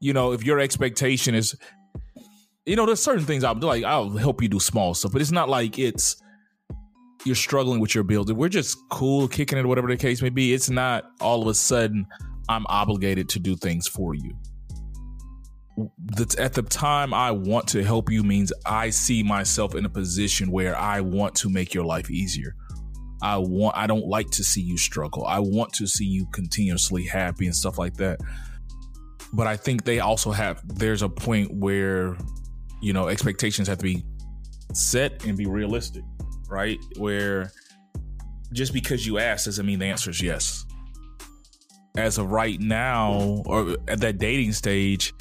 [0.00, 1.54] You know, if your expectation is,
[2.66, 3.66] you know, there's certain things I'll do.
[3.66, 6.16] Like I'll help you do small stuff, but it's not like it's
[7.24, 8.36] you're struggling with your building.
[8.36, 10.52] We're just cool, kicking it, whatever the case may be.
[10.52, 12.06] It's not all of a sudden
[12.48, 14.34] I'm obligated to do things for you.
[15.98, 19.88] That's at the time I want to help you means I see myself in a
[19.88, 22.54] position where I want to make your life easier.
[23.24, 25.24] I want I don't like to see you struggle.
[25.24, 28.20] I want to see you continuously happy and stuff like that.
[29.32, 32.18] But I think they also have there's a point where
[32.82, 34.04] you know expectations have to be
[34.74, 36.04] set and be realistic,
[36.50, 36.78] right?
[36.98, 37.50] Where
[38.52, 40.66] just because you ask doesn't mean the answer is yes.
[41.96, 45.14] As of right now, or at that dating stage,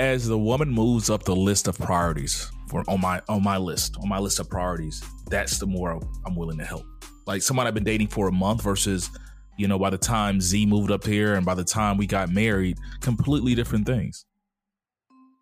[0.00, 3.96] as the woman moves up the list of priorities for on my on my list,
[4.02, 6.86] on my list of priorities, that's the more I'm willing to help
[7.26, 9.10] like someone I've been dating for a month versus,
[9.58, 12.30] you know, by the time Z moved up here and by the time we got
[12.30, 14.24] married, completely different things.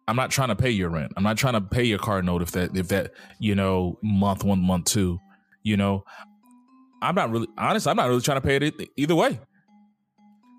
[0.09, 1.13] I'm not trying to pay your rent.
[1.17, 4.45] I'm not trying to pay your car note if that if that, you know, month
[4.45, 5.19] one, month two,
[5.63, 6.05] you know.
[7.01, 9.39] I'm not really honest, I'm not really trying to pay it either way.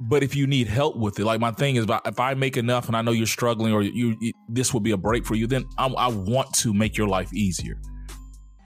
[0.01, 2.87] But if you need help with it, like my thing is, if I make enough
[2.87, 5.47] and I know you're struggling, or you, you this will be a break for you,
[5.47, 7.79] then I, I want to make your life easier.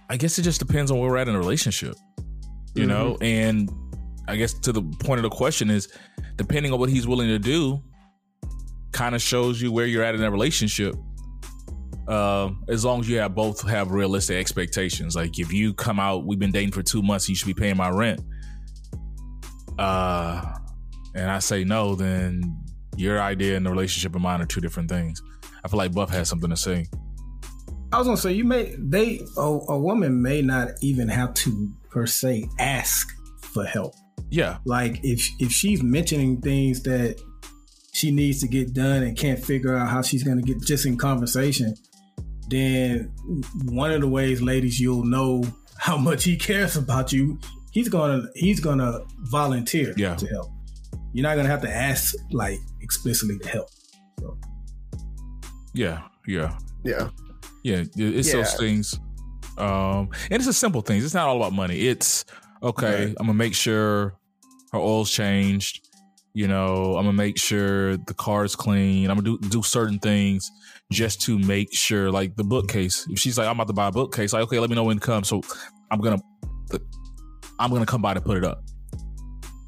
[0.10, 1.96] I guess it just depends on where we're at in a relationship
[2.76, 2.90] you mm-hmm.
[2.90, 3.72] know and
[4.28, 5.88] i guess to the point of the question is
[6.36, 7.82] depending on what he's willing to do
[8.92, 10.96] kind of shows you where you're at in that relationship
[12.08, 15.16] uh, as long as you have both have realistic expectations.
[15.16, 17.78] Like if you come out we've been dating for two months you should be paying
[17.78, 18.20] my rent.
[19.78, 20.56] Uh
[21.16, 22.58] and i say no then
[22.98, 25.22] your idea and the relationship and mine are two different things.
[25.64, 26.88] I feel like buff has something to say
[27.92, 31.72] I was gonna say you may they a, a, woman may not even have to
[31.90, 33.08] per se ask
[33.42, 33.96] for help.
[34.30, 34.58] Yeah.
[34.66, 37.20] Like if if she's mentioning things that
[37.92, 40.98] she needs to get done and can't figure out how she's gonna get just in
[40.98, 41.76] conversation,
[42.50, 43.12] then
[43.66, 45.44] one of the ways, ladies, you'll know
[45.78, 47.40] how much he cares about you.
[47.72, 49.00] He's gonna he's gonna
[49.32, 50.16] volunteer yeah.
[50.16, 50.52] to help.
[51.12, 53.70] You're not gonna have to ask like explicitly to help.
[54.20, 54.38] So
[55.74, 57.10] Yeah, yeah, yeah,
[57.64, 57.84] yeah.
[57.96, 58.36] It's yeah.
[58.36, 59.00] those things,
[59.58, 61.04] um, and it's a simple things.
[61.04, 61.88] It's not all about money.
[61.88, 62.26] It's
[62.64, 63.06] okay.
[63.06, 63.16] Right.
[63.20, 64.16] I'm gonna make sure
[64.72, 65.88] her oil's changed.
[66.34, 69.10] You know, I'm gonna make sure the car is clean.
[69.10, 70.50] I'm gonna do do certain things
[70.92, 73.08] just to make sure, like the bookcase.
[73.10, 74.98] If she's like, I'm about to buy a bookcase, like, okay, let me know when
[74.98, 75.28] it comes.
[75.28, 75.42] So
[75.92, 76.22] I'm gonna,
[77.60, 78.64] I'm gonna come by to put it up.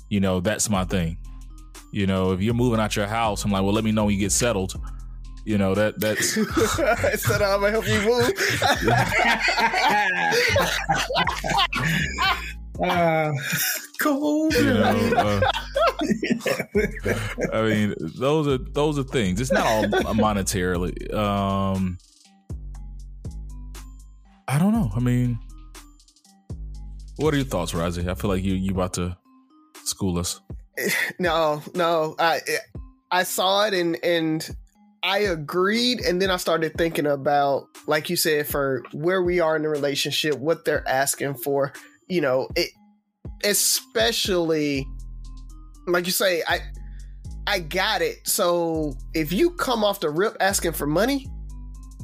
[0.09, 1.17] You know, that's my thing.
[1.91, 4.13] You know, if you're moving out your house, I'm like, well, let me know when
[4.13, 4.73] you get settled.
[5.43, 6.37] You know that that's
[6.77, 8.31] I said I'm gonna help you move.
[12.91, 13.31] uh,
[13.99, 14.53] cool.
[14.53, 15.41] You know, uh,
[17.53, 19.41] I mean, those are those are things.
[19.41, 21.11] It's not all monetarily.
[21.11, 21.97] Um,
[24.47, 24.91] I don't know.
[24.95, 25.39] I mean,
[27.15, 28.07] what are your thoughts, Rozzy?
[28.07, 29.17] I feel like you you about to
[29.85, 30.39] school us.
[31.17, 32.15] No, no.
[32.19, 32.41] I
[33.09, 34.47] I saw it and and
[35.03, 39.55] I agreed, and then I started thinking about, like you said, for where we are
[39.55, 41.73] in the relationship, what they're asking for.
[42.07, 42.69] You know, it
[43.43, 44.85] especially
[45.87, 46.59] like you say, I
[47.47, 48.27] I got it.
[48.27, 51.27] So if you come off the rip asking for money,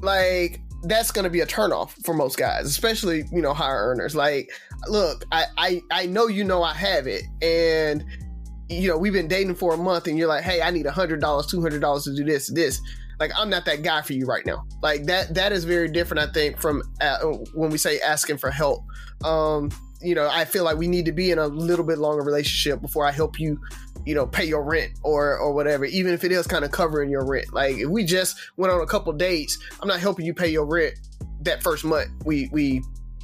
[0.01, 4.15] like that's gonna be a turnoff for most guys, especially you know higher earners.
[4.15, 4.51] Like,
[4.87, 8.03] look, I I I know you know I have it, and
[8.69, 10.91] you know, we've been dating for a month and you're like, hey, I need a
[10.91, 12.81] hundred dollars, two hundred dollars to do this, this.
[13.19, 14.65] Like, I'm not that guy for you right now.
[14.83, 17.19] Like that, that is very different, I think, from uh,
[17.53, 18.83] when we say asking for help.
[19.23, 22.23] Um, you know, I feel like we need to be in a little bit longer
[22.23, 23.59] relationship before I help you,
[24.05, 27.09] you know, pay your rent or or whatever, even if it is kind of covering
[27.09, 27.51] your rent.
[27.53, 30.65] Like if we just went on a couple dates, I'm not helping you pay your
[30.65, 30.93] rent
[31.41, 32.83] that first month we we,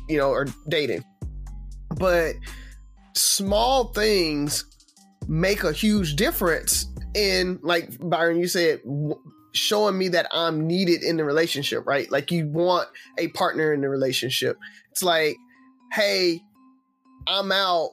[0.10, 1.04] you know, are dating.
[1.96, 2.34] But
[3.14, 4.66] small things
[5.28, 8.82] make a huge difference in like Byron you said
[9.54, 12.10] showing me that I'm needed in the relationship, right?
[12.12, 14.58] Like you want a partner in the relationship.
[14.92, 15.36] It's like,
[15.92, 16.42] "Hey,
[17.28, 17.92] I'm out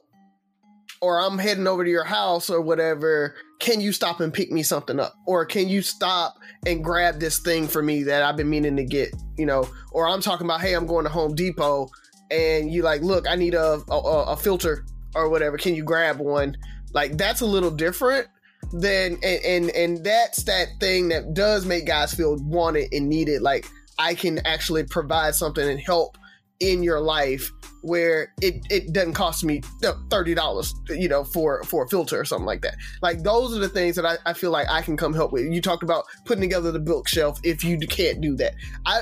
[1.01, 3.35] or I'm heading over to your house or whatever.
[3.59, 5.15] Can you stop and pick me something up?
[5.25, 8.83] Or can you stop and grab this thing for me that I've been meaning to
[8.83, 9.67] get, you know?
[9.91, 11.89] Or I'm talking about, hey, I'm going to Home Depot
[12.29, 15.57] and you like, look, I need a, a, a filter or whatever.
[15.57, 16.55] Can you grab one?
[16.93, 18.27] Like that's a little different
[18.71, 23.41] than and, and and that's that thing that does make guys feel wanted and needed.
[23.41, 23.65] Like
[23.97, 26.17] I can actually provide something and help
[26.59, 27.51] in your life
[27.81, 29.61] where it, it doesn't cost me
[30.09, 32.75] thirty dollars, you know, for for a filter or something like that.
[33.01, 35.45] Like those are the things that I, I feel like I can come help with.
[35.45, 38.53] You talked about putting together the bookshelf if you can't do that.
[38.85, 39.01] I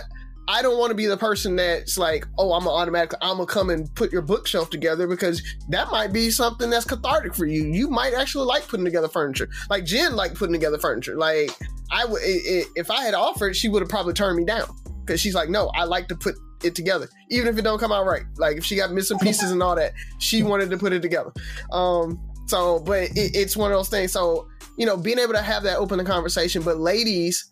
[0.50, 3.70] I don't want to be the person that's like, oh, I'm automatically, I'm gonna come
[3.70, 7.66] and put your bookshelf together because that might be something that's cathartic for you.
[7.66, 9.48] You might actually like putting together furniture.
[9.70, 11.16] Like Jen like putting together furniture.
[11.16, 11.52] Like
[11.92, 15.36] I would, if I had offered, she would have probably turned me down because she's
[15.36, 16.34] like, no, I like to put
[16.64, 18.24] it together, even if it don't come out right.
[18.38, 21.32] Like if she got missing pieces and all that, she wanted to put it together.
[21.72, 24.12] Um, so, but it, it's one of those things.
[24.14, 27.52] So, you know, being able to have that open the conversation, but ladies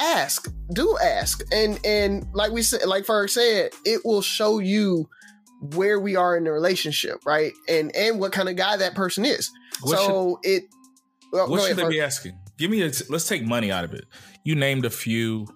[0.00, 5.08] ask, do ask, and and like we said, like Ferg said, it will show you
[5.74, 7.52] where we are in the relationship, right?
[7.68, 9.50] And and what kind of guy that person is.
[9.82, 10.64] What so should, it.
[11.32, 12.38] Well, what should ahead, they be asking?
[12.58, 12.90] Give me a.
[13.08, 14.04] Let's take money out of it.
[14.44, 15.46] You named a few.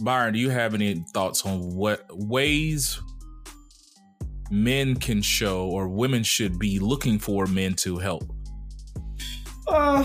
[0.00, 3.00] Byron, do you have any thoughts on what ways
[4.50, 8.33] men can show or women should be looking for men to help?
[9.66, 10.02] Uh,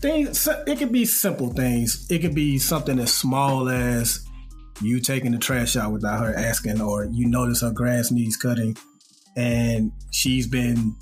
[0.00, 0.48] things.
[0.66, 2.06] It could be simple things.
[2.10, 4.24] It could be something as small as
[4.80, 8.76] you taking the trash out without her asking, or you notice her grass needs cutting,
[9.36, 10.94] and she's been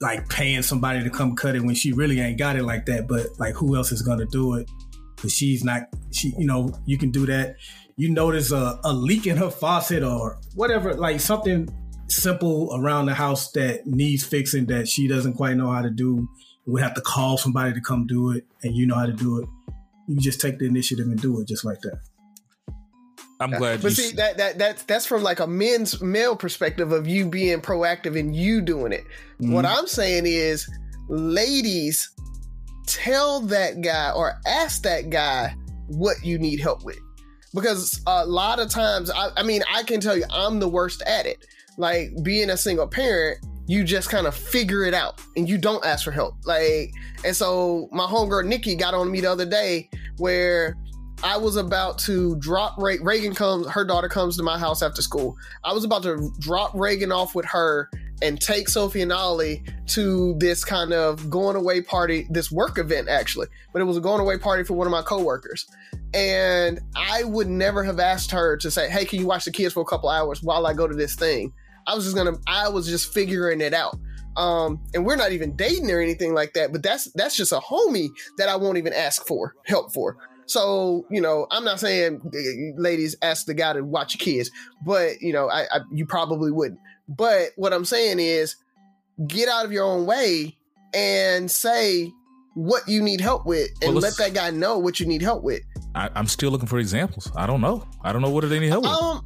[0.00, 3.08] like paying somebody to come cut it when she really ain't got it like that.
[3.08, 4.70] But like, who else is gonna do it?
[5.14, 5.82] Because she's not.
[6.12, 7.56] She, you know, you can do that.
[7.96, 11.68] You notice a, a leak in her faucet or whatever, like something
[12.08, 16.28] simple around the house that needs fixing that she doesn't quite know how to do
[16.66, 19.40] we have to call somebody to come do it, and you know how to do
[19.40, 19.48] it.
[20.08, 21.98] You just take the initiative and do it just like that.
[23.38, 23.82] I'm glad.
[23.82, 27.60] But see that that that's that's from like a men's male perspective of you being
[27.60, 29.04] proactive and you doing it.
[29.40, 29.52] Mm-hmm.
[29.52, 30.68] What I'm saying is,
[31.08, 32.10] ladies,
[32.86, 35.54] tell that guy or ask that guy
[35.88, 36.98] what you need help with,
[37.54, 41.02] because a lot of times, I, I mean, I can tell you, I'm the worst
[41.02, 41.44] at it.
[41.76, 45.84] Like being a single parent, you just kind of figure it out and you don't
[45.84, 46.34] ask for help.
[46.44, 46.92] Like,
[47.24, 50.76] and so my homegirl Nikki got on me the other day where
[51.22, 55.36] I was about to drop Reagan comes, her daughter comes to my house after school.
[55.64, 57.90] I was about to drop Reagan off with her
[58.22, 63.08] and take Sophie and Ollie to this kind of going away party, this work event
[63.08, 65.66] actually, but it was a going away party for one of my coworkers.
[66.14, 69.74] And I would never have asked her to say, Hey, can you watch the kids
[69.74, 71.52] for a couple hours while I go to this thing?
[71.86, 73.98] I was just gonna, I was just figuring it out.
[74.36, 77.58] Um, and we're not even dating or anything like that, but that's that's just a
[77.58, 80.18] homie that I won't even ask for help for.
[80.46, 84.50] So, you know, I'm not saying uh, ladies ask the guy to watch your kids,
[84.84, 86.80] but you know, I, I you probably wouldn't.
[87.08, 88.56] But what I'm saying is
[89.26, 90.56] get out of your own way
[90.94, 92.12] and say
[92.54, 95.42] what you need help with and well, let that guy know what you need help
[95.42, 95.62] with.
[95.94, 97.30] I, am still looking for examples.
[97.36, 97.86] I don't know.
[98.02, 98.92] I don't know what do they need help with.
[98.92, 99.22] Um,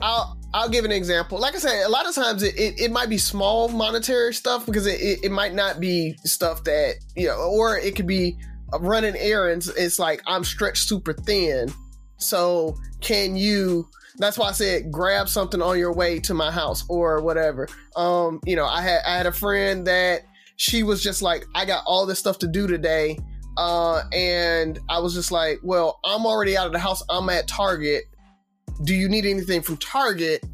[0.00, 1.38] I'll I'll give an example.
[1.38, 4.64] Like I said, a lot of times it, it, it might be small monetary stuff
[4.64, 8.38] because it, it, it, might not be stuff that you know, or it could be
[8.80, 9.68] running errands.
[9.68, 11.72] It's like I'm stretched super thin,
[12.16, 13.88] so can you?
[14.16, 17.68] That's why I said grab something on your way to my house or whatever.
[17.94, 20.22] Um, you know, I had I had a friend that
[20.56, 23.18] she was just like, I got all this stuff to do today.
[23.56, 27.02] Uh, and I was just like, well, I'm already out of the house.
[27.08, 28.04] I'm at Target
[28.84, 30.44] do you need anything from Target?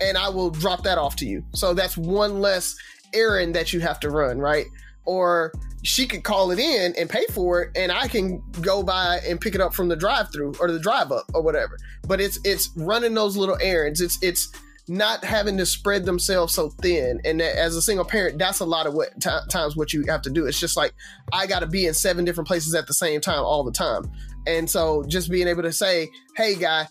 [0.00, 1.44] And I will drop that off to you.
[1.54, 2.76] So that's one less
[3.14, 4.66] errand that you have to run, right?
[5.06, 5.52] Or
[5.84, 9.40] she could call it in and pay for it, and I can go by and
[9.40, 11.76] pick it up from the drive-through or the drive-up or whatever.
[12.08, 14.00] But it's it's running those little errands.
[14.00, 14.50] It's it's
[14.88, 17.20] not having to spread themselves so thin.
[17.24, 20.22] And as a single parent, that's a lot of what t- times what you have
[20.22, 20.46] to do.
[20.46, 20.92] It's just like
[21.32, 24.10] I got to be in seven different places at the same time all the time.
[24.46, 26.88] And so just being able to say, "Hey, guy,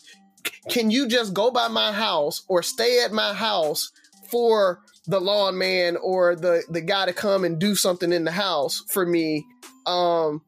[0.70, 3.92] can you just go by my house or stay at my house
[4.30, 8.32] for the lawn man or the the guy to come and do something in the
[8.32, 9.46] house for me
[9.86, 10.42] um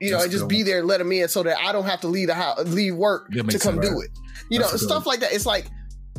[0.00, 2.02] you know, and just be there and let him in so that I don't have
[2.02, 4.10] to leave the house, leave work to come do it.
[4.50, 5.32] You That's know, stuff like that.
[5.32, 5.68] It's like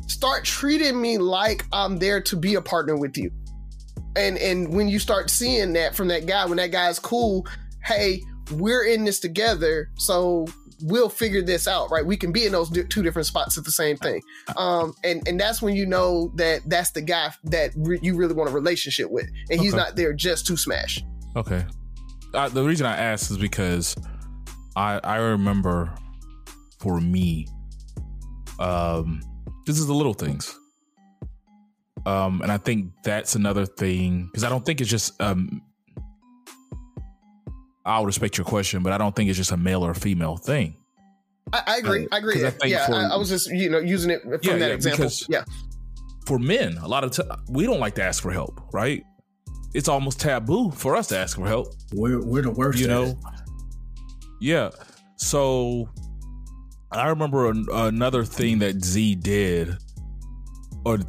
[0.08, 3.32] start treating me like I'm there to be a partner with you.
[4.16, 7.46] And and when you start seeing that from that guy, when that guy's cool,
[7.84, 9.92] hey, we're in this together.
[9.96, 10.48] So
[10.82, 12.06] we'll figure this out, right?
[12.06, 14.22] We can be in those two different spots at the same thing.
[14.56, 18.34] Um, and, and that's when you know that that's the guy that re- you really
[18.34, 19.30] want a relationship with.
[19.50, 19.84] And he's okay.
[19.84, 21.04] not there just to smash.
[21.36, 21.66] Okay.
[22.34, 23.96] Uh, the reason I asked is because
[24.76, 25.94] I, I remember
[26.80, 27.48] for me,
[28.60, 29.22] um,
[29.66, 30.58] this is the little things.
[32.06, 35.62] Um, and I think that's another thing because I don't think it's just um,
[37.88, 40.76] I'll respect your question, but I don't think it's just a male or female thing.
[41.54, 42.06] I, I agree.
[42.06, 42.46] Uh, I agree.
[42.46, 44.74] I yeah, for, I, I, was just you know using it from yeah, that yeah,
[44.74, 45.10] example.
[45.30, 45.46] Yeah.
[46.26, 49.04] For men, a lot of time we don't like to ask for help, right?
[49.74, 51.74] It's almost taboo for us to ask for help.
[51.94, 53.18] We're we're the worst, you know.
[54.42, 54.72] Yeah.
[55.16, 55.90] So
[56.92, 59.78] I remember an, another thing that Z did,
[60.86, 61.00] or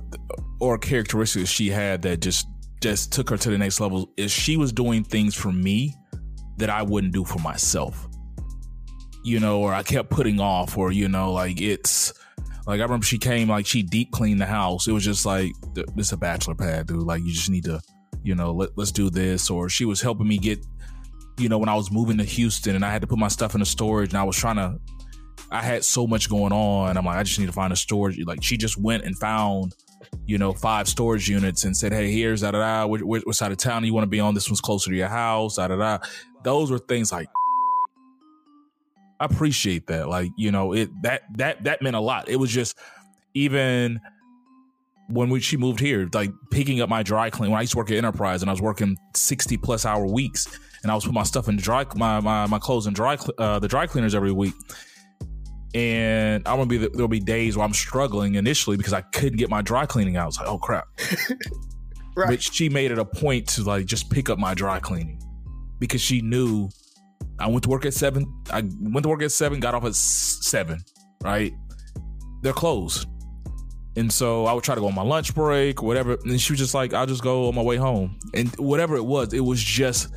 [0.61, 2.47] or characteristics she had that just
[2.81, 5.93] just took her to the next level is she was doing things for me
[6.59, 8.09] that I wouldn't do for myself.
[9.25, 12.13] You know, or I kept putting off, or, you know, like it's
[12.67, 14.87] like I remember she came, like she deep cleaned the house.
[14.87, 17.03] It was just like, this is a bachelor pad, dude.
[17.03, 17.81] Like you just need to,
[18.23, 19.51] you know, let, let's do this.
[19.51, 20.65] Or she was helping me get,
[21.37, 23.55] you know, when I was moving to Houston and I had to put my stuff
[23.55, 24.79] in the storage and I was trying to,
[25.51, 26.97] I had so much going on.
[26.97, 28.19] I'm like, I just need to find a storage.
[28.25, 29.75] Like she just went and found,
[30.29, 32.87] you know, five storage units and said, Hey, here's da da da.
[32.87, 34.35] What, what side of town you want to be on?
[34.35, 35.57] This one's closer to your house.
[35.57, 35.99] Da da da
[36.45, 37.29] those were things like
[39.21, 40.09] I appreciate that.
[40.09, 42.29] Like, you know, it that that that meant a lot.
[42.29, 42.79] It was just
[43.35, 44.01] even
[45.09, 47.51] when we, she moved here, like picking up my dry clean.
[47.51, 50.47] When I used to work at Enterprise and I was working sixty plus hour weeks,
[50.83, 53.59] and I was putting my stuff in dry my my, my clothes in dry uh,
[53.59, 54.55] the dry cleaners every week.
[55.75, 59.51] And I'm gonna be there'll be days where I'm struggling initially because I couldn't get
[59.51, 60.29] my dry cleaning out.
[60.29, 60.87] It's like, oh crap.
[62.17, 62.29] right.
[62.29, 65.21] But she made it a point to like just pick up my dry cleaning
[65.79, 66.69] because she knew
[67.39, 68.33] I went to work at seven.
[68.51, 70.81] I went to work at seven, got off at seven,
[71.23, 71.53] right?
[72.43, 73.07] They're closed.
[73.97, 76.17] And so I would try to go on my lunch break whatever.
[76.25, 78.19] And she was just like, I'll just go on my way home.
[78.33, 80.15] And whatever it was, it was just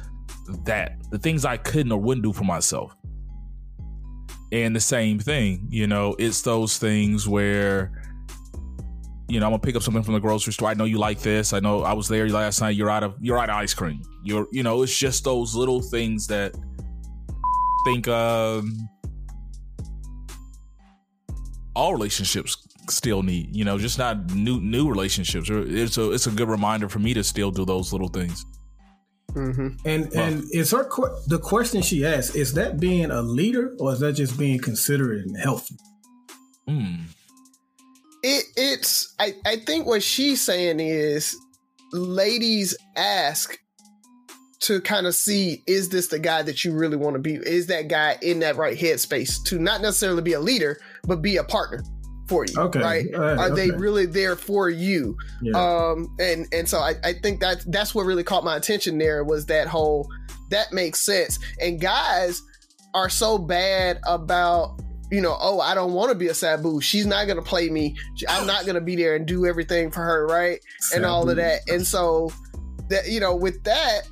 [0.65, 2.95] that the things I couldn't or wouldn't do for myself.
[4.51, 7.91] And the same thing, you know, it's those things where
[9.31, 10.67] you know, I'm gonna pick up something from the grocery store.
[10.67, 11.53] I know you like this.
[11.53, 12.75] I know I was there last night.
[12.75, 14.01] You're out of you're out of ice cream.
[14.25, 16.53] You're you know, it's just those little things that
[17.85, 18.89] think um
[21.75, 22.57] all relationships
[22.89, 23.55] still need.
[23.55, 25.49] You know, just not new new relationships.
[25.49, 28.45] It's a it's a good reminder for me to still do those little things.
[29.33, 29.67] Mm-hmm.
[29.85, 30.87] And well, and is her
[31.27, 35.25] the question she asked is that being a leader or is that just being considerate
[35.25, 35.77] and helpful?
[36.67, 36.95] Hmm.
[38.23, 41.35] it it's I, I think what she's saying is
[41.91, 43.57] ladies ask
[44.61, 47.67] to kind of see is this the guy that you really want to be is
[47.67, 51.43] that guy in that right headspace to not necessarily be a leader but be a
[51.43, 51.83] partner
[52.31, 53.55] for you okay right, right are okay.
[53.55, 55.51] they really there for you yeah.
[55.57, 59.25] um and and so I, I think that that's what really caught my attention there
[59.25, 60.09] was that whole
[60.49, 62.41] that makes sense and guys
[62.93, 64.79] are so bad about
[65.11, 66.79] you know, oh, I don't want to be a Sabu.
[66.79, 67.97] She's not to play me.
[68.29, 70.61] I'm not to be there and do everything for her, right?
[70.79, 70.95] Sabu.
[70.95, 71.59] And all of that.
[71.67, 72.31] And so
[72.87, 74.03] that you know, with that,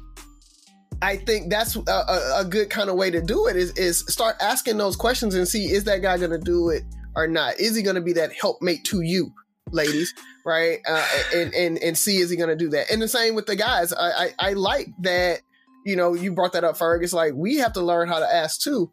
[1.02, 4.00] I think that's a, a, a good kind of way to do it is is
[4.08, 6.84] start asking those questions and see is that guy going to do it
[7.20, 7.60] or not?
[7.60, 9.34] Is he going to be that helpmate to you,
[9.72, 10.14] ladies?
[10.46, 10.80] Right?
[10.88, 12.90] Uh, and and and see is he going to do that?
[12.90, 13.94] And the same with the guys.
[13.94, 15.42] I, I I like that
[15.86, 17.04] you know, you brought that up, Ferg.
[17.04, 18.92] It's like we have to learn how to ask too,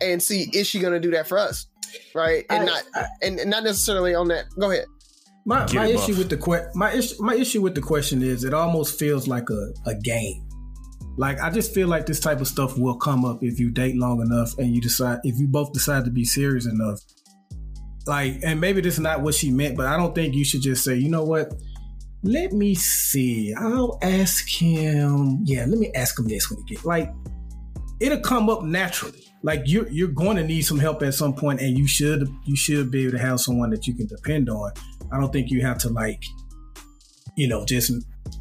[0.00, 1.66] and see is she going to do that for us,
[2.14, 2.44] right?
[2.50, 4.46] And I, not I, and, not necessarily on that.
[4.58, 4.86] Go ahead.
[5.44, 8.52] My, my issue with the que- my issue my issue with the question is it
[8.52, 10.46] almost feels like a, a game.
[11.16, 13.96] Like I just feel like this type of stuff will come up if you date
[13.96, 17.00] long enough and you decide if you both decide to be serious enough.
[18.08, 20.62] Like, and maybe this is not what she meant, but I don't think you should
[20.62, 21.52] just say, you know what,
[22.22, 23.54] let me see.
[23.54, 25.40] I'll ask him.
[25.44, 27.12] Yeah, let me ask him this when he get like
[28.00, 29.24] it'll come up naturally.
[29.42, 32.56] Like you're you're going to need some help at some point, and you should you
[32.56, 34.72] should be able to have someone that you can depend on.
[35.12, 36.22] I don't think you have to like,
[37.36, 37.92] you know, just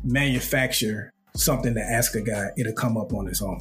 [0.04, 2.48] manufacture something to ask a guy.
[2.58, 3.60] It'll come up on its own.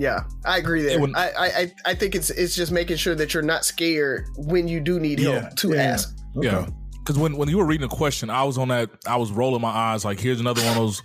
[0.00, 0.98] Yeah, I agree there.
[1.14, 4.80] I, I I think it's it's just making sure that you're not scared when you
[4.80, 5.82] do need help to yeah.
[5.82, 6.16] ask.
[6.36, 6.46] Okay.
[6.46, 6.66] Yeah
[7.10, 8.90] because when, when you were reading the question, I was on that.
[9.06, 11.02] I was rolling my eyes like, here's another one of those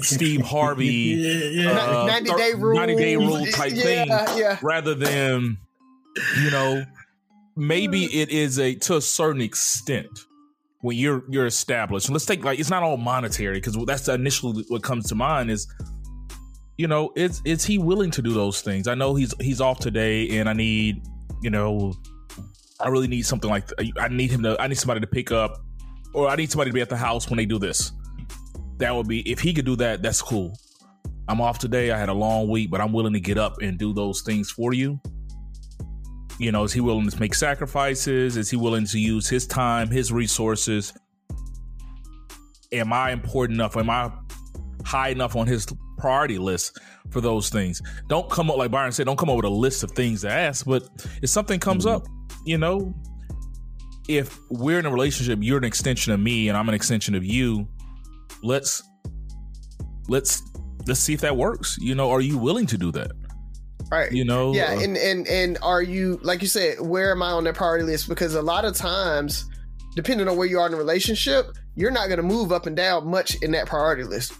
[0.06, 2.00] Steve Harvey yeah, yeah.
[2.00, 4.58] Uh, 90 day rule, 90 day rule type yeah, thing, yeah.
[4.62, 5.58] rather than
[6.42, 6.84] you know
[7.54, 10.08] maybe it is a to a certain extent
[10.80, 12.10] when you're you're established.
[12.10, 15.72] Let's take like it's not all monetary because that's initially what comes to mind is
[16.76, 18.88] you know is is he willing to do those things?
[18.88, 21.06] I know he's he's off today, and I need
[21.40, 21.94] you know
[22.80, 23.68] I really need something like
[23.98, 25.62] I need him to I need somebody to pick up
[26.12, 27.92] or I need somebody to be at the house when they do this.
[28.78, 30.56] That would be if he could do that, that's cool.
[31.28, 31.90] I'm off today.
[31.90, 34.50] I had a long week, but I'm willing to get up and do those things
[34.50, 35.00] for you.
[36.38, 38.36] You know, is he willing to make sacrifices?
[38.36, 40.92] Is he willing to use his time, his resources?
[42.72, 43.76] Am I important enough?
[43.76, 44.10] Am I
[44.84, 45.66] high enough on his
[45.98, 46.78] priority list
[47.10, 47.82] for those things?
[48.08, 49.06] Don't come up like Byron said.
[49.06, 50.84] Don't come up with a list of things to ask, but
[51.22, 51.96] if something comes mm-hmm.
[51.96, 52.06] up,
[52.44, 52.94] you know,
[54.08, 57.24] if we're in a relationship, you're an extension of me and I'm an extension of
[57.24, 57.66] you.
[58.42, 58.82] Let's
[60.08, 60.42] let's
[60.86, 61.76] let's see if that works.
[61.80, 63.12] You know, are you willing to do that?
[63.90, 64.12] Right.
[64.12, 64.54] You know.
[64.54, 67.54] Yeah, uh, and and and are you like you said, where am I on that
[67.54, 68.08] priority list?
[68.08, 69.46] Because a lot of times,
[69.94, 72.76] depending on where you are in a relationship, you're not going to move up and
[72.76, 74.32] down much in that priority list.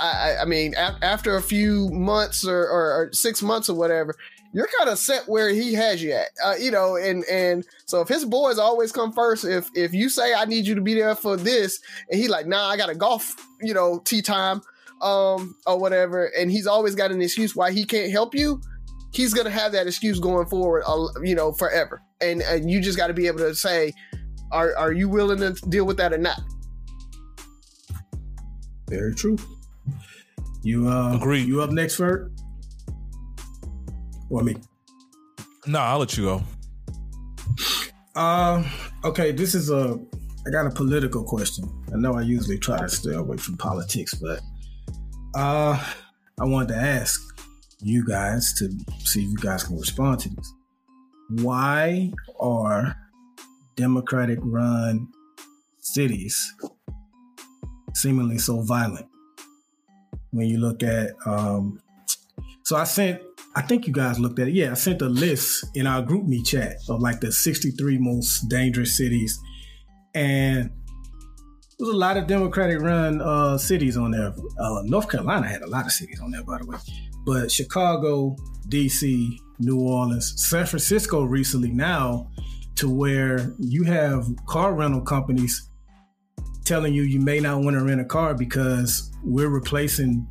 [0.00, 4.14] I, I mean, a- after a few months or, or, or, six months or whatever,
[4.52, 8.00] you're kind of set where he has you at, uh, you know, and and so
[8.00, 10.94] if his boys always come first, if if you say I need you to be
[10.94, 11.80] there for this,
[12.10, 14.60] and he like, nah, I got a golf, you know, tee time,
[15.00, 18.60] um, or whatever, and he's always got an excuse why he can't help you,
[19.12, 22.98] he's gonna have that excuse going forward, uh, you know, forever, and and you just
[22.98, 23.92] got to be able to say,
[24.50, 26.40] are are you willing to deal with that or not?
[28.88, 29.38] Very true.
[30.62, 31.42] You uh, agree?
[31.42, 32.30] You up next, Ferg?
[34.32, 34.56] or me?
[35.66, 36.42] No, I'll let you go.
[38.16, 38.64] Uh,
[39.04, 40.00] okay, this is a.
[40.44, 41.64] I got a political question.
[41.92, 44.40] I know I usually try to stay away from politics, but
[45.36, 45.80] uh,
[46.40, 47.20] I wanted to ask
[47.80, 48.68] you guys to
[49.04, 50.52] see if you guys can respond to this.
[51.42, 52.10] Why
[52.40, 52.96] are
[53.76, 55.08] Democratic run
[55.78, 56.54] cities
[57.94, 59.06] seemingly so violent?
[60.32, 61.80] When you look at, um,
[62.64, 63.22] so I sent
[63.54, 64.54] I think you guys looked at it.
[64.54, 68.96] Yeah, I sent a list in our GroupMe chat of like the 63 most dangerous
[68.96, 69.38] cities.
[70.14, 70.70] And
[71.78, 74.32] there's a lot of Democratic run uh, cities on there.
[74.58, 76.78] Uh, North Carolina had a lot of cities on there, by the way.
[77.26, 78.36] But Chicago,
[78.68, 82.30] DC, New Orleans, San Francisco recently now
[82.76, 85.68] to where you have car rental companies
[86.64, 90.26] telling you you may not want to rent a car because we're replacing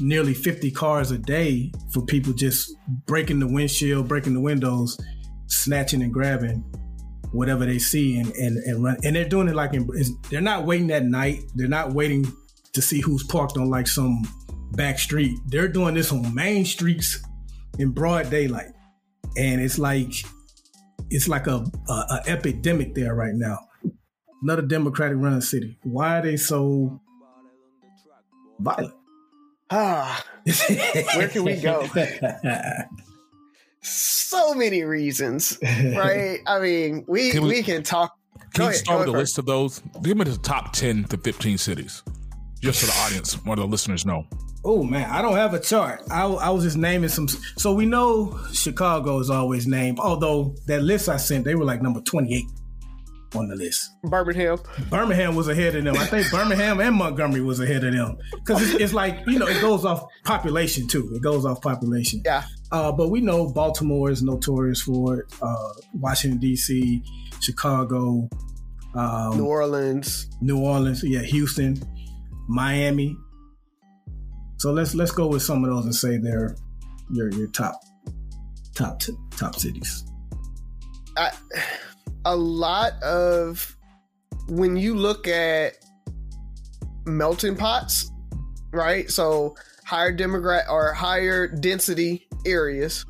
[0.00, 2.74] nearly 50 cars a day for people just
[3.06, 4.98] breaking the windshield, breaking the windows,
[5.46, 6.64] snatching and grabbing
[7.32, 8.96] whatever they see and and and run.
[9.04, 9.88] And they're doing it like in,
[10.30, 11.40] they're not waiting at night.
[11.54, 12.26] They're not waiting
[12.72, 14.22] to see who's parked on like some
[14.72, 15.38] back street.
[15.46, 17.20] They're doing this on main streets
[17.78, 18.72] in broad daylight.
[19.36, 20.12] And it's like
[21.10, 23.58] it's like a, a, a epidemic there right now.
[24.42, 25.78] Another Democratic run city.
[25.82, 27.00] Why are they so
[28.58, 28.94] violent?
[29.70, 30.24] Ah,
[31.14, 31.86] where can we go?
[33.82, 36.38] so many reasons, right?
[36.46, 38.14] I mean, we can we, we, can talk.
[38.54, 39.82] Can you ahead, start with a list of those?
[40.02, 42.02] Give me the top ten to fifteen cities,
[42.62, 44.24] just so the audience, one of the listeners know.
[44.64, 46.02] Oh man, I don't have a chart.
[46.10, 47.28] I, I was just naming some.
[47.28, 49.98] So we know Chicago is always named.
[49.98, 52.46] Although that list I sent, they were like number twenty eight
[53.34, 53.90] on the list.
[54.04, 54.58] Birmingham.
[54.90, 55.96] Birmingham was ahead of them.
[55.96, 59.46] I think Birmingham and Montgomery was ahead of them because it's, it's, like you know
[59.46, 61.10] it goes off population too.
[61.14, 62.22] It goes off population.
[62.24, 62.44] Yeah.
[62.72, 65.26] Uh, but we know Baltimore is notorious for it.
[65.40, 67.02] Uh, Washington D.C.,
[67.40, 68.28] Chicago,
[68.94, 71.02] um, New Orleans, New Orleans.
[71.04, 71.80] Yeah, Houston,
[72.48, 73.16] Miami.
[74.58, 76.56] So let's let's go with some of those and say they're
[77.10, 77.80] your your top
[78.74, 80.04] top t- top cities.
[81.16, 81.32] I
[82.24, 83.76] a lot of
[84.48, 85.74] when you look at
[87.06, 88.10] melting pots,
[88.72, 89.10] right?
[89.10, 93.04] So higher demographic or higher density areas,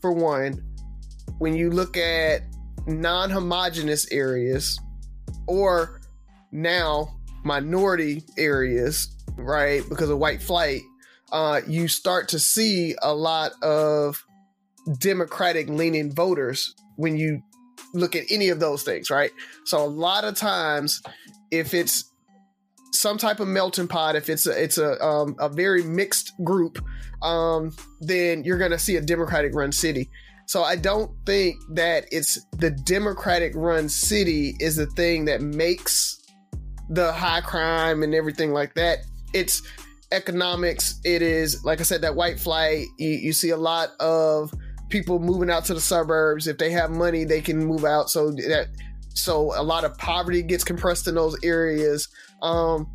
[0.00, 0.62] for one.
[1.38, 2.42] When you look at
[2.86, 4.78] non-homogenous areas,
[5.46, 6.00] or
[6.52, 9.82] now minority areas, right?
[9.88, 10.82] Because of white flight,
[11.32, 14.24] uh, you start to see a lot of
[14.98, 17.42] democratic leaning voters when you
[17.94, 19.30] look at any of those things, right?
[19.64, 21.00] So a lot of times,
[21.50, 22.10] if it's
[22.92, 26.84] some type of melting pot, if it's a, it's a um, a very mixed group,
[27.22, 30.10] um, then you're going to see a Democratic run city.
[30.46, 36.20] So I don't think that it's the Democratic run city is the thing that makes
[36.90, 38.98] the high crime and everything like that.
[39.32, 39.62] It's
[40.12, 41.00] economics.
[41.04, 42.86] It is like I said that white flight.
[42.98, 44.52] You, you see a lot of
[44.88, 46.46] people moving out to the suburbs.
[46.46, 48.10] If they have money, they can move out.
[48.10, 48.68] So that
[49.14, 52.08] so a lot of poverty gets compressed in those areas.
[52.42, 52.90] Um,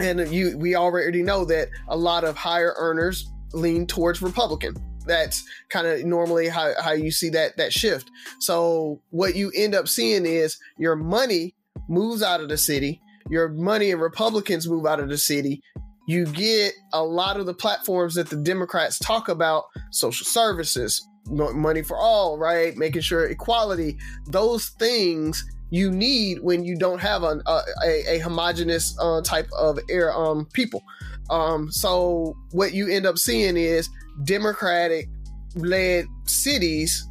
[0.00, 4.76] and you we already know that a lot of higher earners lean towards Republican.
[5.06, 8.10] That's kind of normally how, how you see that that shift.
[8.40, 11.54] So what you end up seeing is your money
[11.88, 15.62] moves out of the city, your money and Republicans move out of the city,
[16.06, 21.82] you get a lot of the platforms that the Democrats talk about social services, money
[21.82, 22.76] for all, right?
[22.76, 28.18] Making sure equality, those things you need when you don't have an, a, a, a
[28.18, 30.82] homogenous uh, type of air um, people.
[31.30, 33.88] Um, so what you end up seeing is
[34.24, 35.08] Democratic
[35.54, 37.08] led cities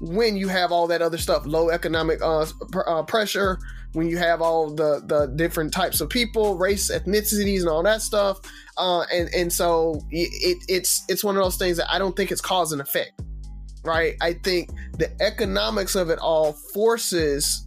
[0.00, 3.58] when you have all that other stuff, low economic uh, pr- uh, pressure,
[3.92, 8.02] when you have all the the different types of people, race, ethnicities, and all that
[8.02, 8.38] stuff.
[8.76, 12.30] Uh, and and so it, it's it's one of those things that I don't think
[12.30, 13.20] it's cause and effect,
[13.84, 14.14] right?
[14.20, 17.66] I think the economics of it all forces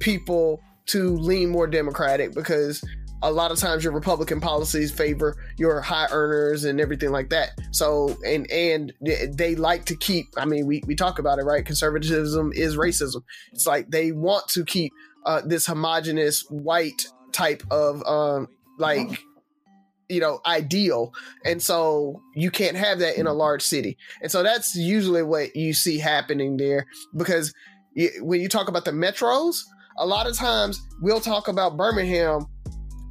[0.00, 2.84] people to lean more democratic because
[3.22, 7.52] a lot of times your Republican policies favor your high earners and everything like that.
[7.72, 10.26] So and and they like to keep.
[10.36, 11.64] I mean, we we talk about it, right?
[11.64, 13.22] Conservatism is racism.
[13.52, 14.92] It's like they want to keep
[15.24, 19.18] uh, this homogenous white type of um, like
[20.08, 21.12] you know ideal.
[21.44, 23.96] And so you can't have that in a large city.
[24.22, 26.86] And so that's usually what you see happening there
[27.16, 27.52] because
[28.20, 29.60] when you talk about the metros
[29.98, 32.46] a lot of times we'll talk about birmingham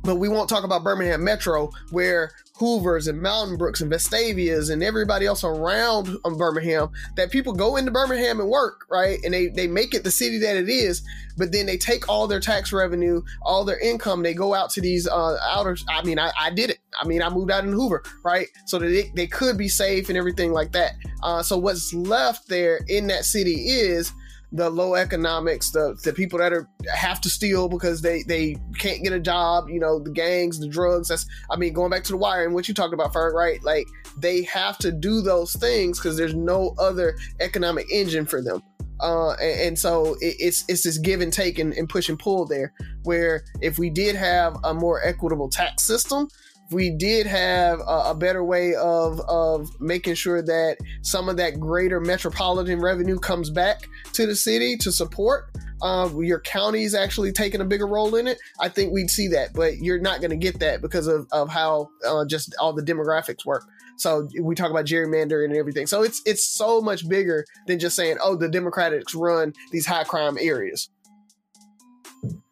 [0.04, 4.84] but we won't talk about Birmingham Metro, where Hoovers and Mountain Brooks and Vestavias and
[4.84, 9.20] everybody else around um, Birmingham that people go into Birmingham and work, right?
[9.24, 11.01] And they, they make it the city that it is,
[11.38, 14.82] but then they take all their tax revenue, all their income, they go out to
[14.82, 15.84] these uh, outers.
[15.89, 16.80] I mean, I, I did it.
[17.01, 18.47] I mean, I moved out in Hoover, right?
[18.68, 20.93] So that they, they could be safe and everything like that.
[21.24, 24.12] Uh, so what's left there in that city is
[24.54, 29.04] the low economics, the the people that are have to steal because they they can't
[29.04, 31.08] get a job, you know, the gangs, the drugs.
[31.08, 33.62] That's I mean, going back to the wire and what you talked about, Ferg, right?
[33.64, 33.88] Like
[34.18, 38.62] they have to do those things because there's no other economic engine for them.
[38.99, 42.20] Uh, and, and, so it, it's it's this give and take and, and push and
[42.20, 42.74] pull there.
[43.04, 46.30] Where if we did have a more equitable tax system,
[46.74, 51.59] we did have a, a, better way of of making sure that some of that
[51.59, 55.49] greater metropolitan revenue comes back to the city to support
[55.84, 59.53] uh, your counties actually taking a bigger role in it, I think we'd see that.
[59.53, 62.82] But you're not going to get that because of, of how uh, just all the
[62.82, 63.65] demographics work.
[63.97, 65.86] So we talk about gerrymandering and everything.
[65.86, 70.05] So it's it's so much bigger than just saying, oh, the Democrats run these high
[70.05, 70.89] crime areas.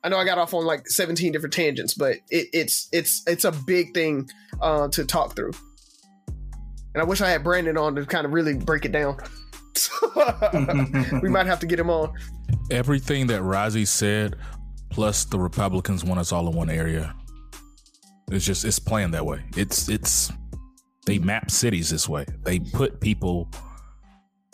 [0.04, 3.46] I know I got off on like 17 different tangents, but it, it's it's it's
[3.46, 4.30] a big thing
[4.62, 5.52] uh, to talk through.
[6.94, 9.18] And I wish I had Brandon on to kind of really break it down.
[11.22, 12.14] we might have to get him on.
[12.70, 14.36] Everything that Rozzy said,
[14.90, 17.16] plus the Republicans want us all in one area.
[18.30, 19.44] It's just it's playing that way.
[19.56, 20.32] It's it's
[21.06, 22.26] they map cities this way.
[22.44, 23.50] They put people.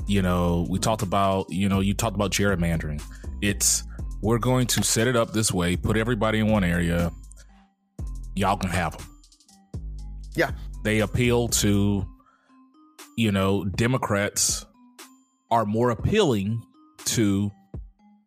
[0.06, 1.50] You know, we talked about.
[1.50, 3.02] You know, you talked about gerrymandering.
[3.42, 3.84] It's
[4.22, 5.76] we're going to set it up this way.
[5.76, 7.12] Put everybody in one area.
[8.36, 9.08] Y'all can have them.
[10.36, 10.52] Yeah.
[10.84, 12.06] They appeal to.
[13.20, 14.64] You know, Democrats
[15.50, 16.62] are more appealing
[17.06, 17.52] to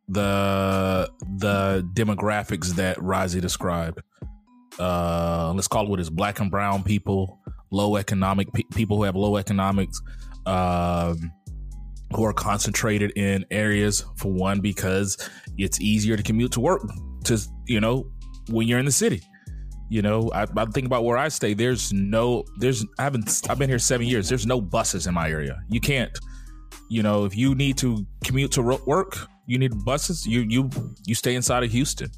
[0.09, 4.03] the the demographics that Rozzy described.
[4.78, 7.38] Uh, let's call it what is black and brown people,
[7.70, 10.01] low economic pe- people who have low economics,
[10.47, 11.30] um,
[12.15, 15.17] who are concentrated in areas for one because
[15.59, 16.83] it's easier to commute to work.
[17.25, 18.11] To you know,
[18.49, 19.23] when you're in the city,
[19.89, 21.55] you know, I, I think about where I stay.
[21.55, 24.29] There's no, there's I haven't I've been here seven years.
[24.29, 25.63] There's no buses in my area.
[25.69, 26.17] You can't
[26.91, 30.27] you know, if you need to commute to work, you need buses.
[30.27, 30.69] You you
[31.07, 32.11] you stay inside of Houston.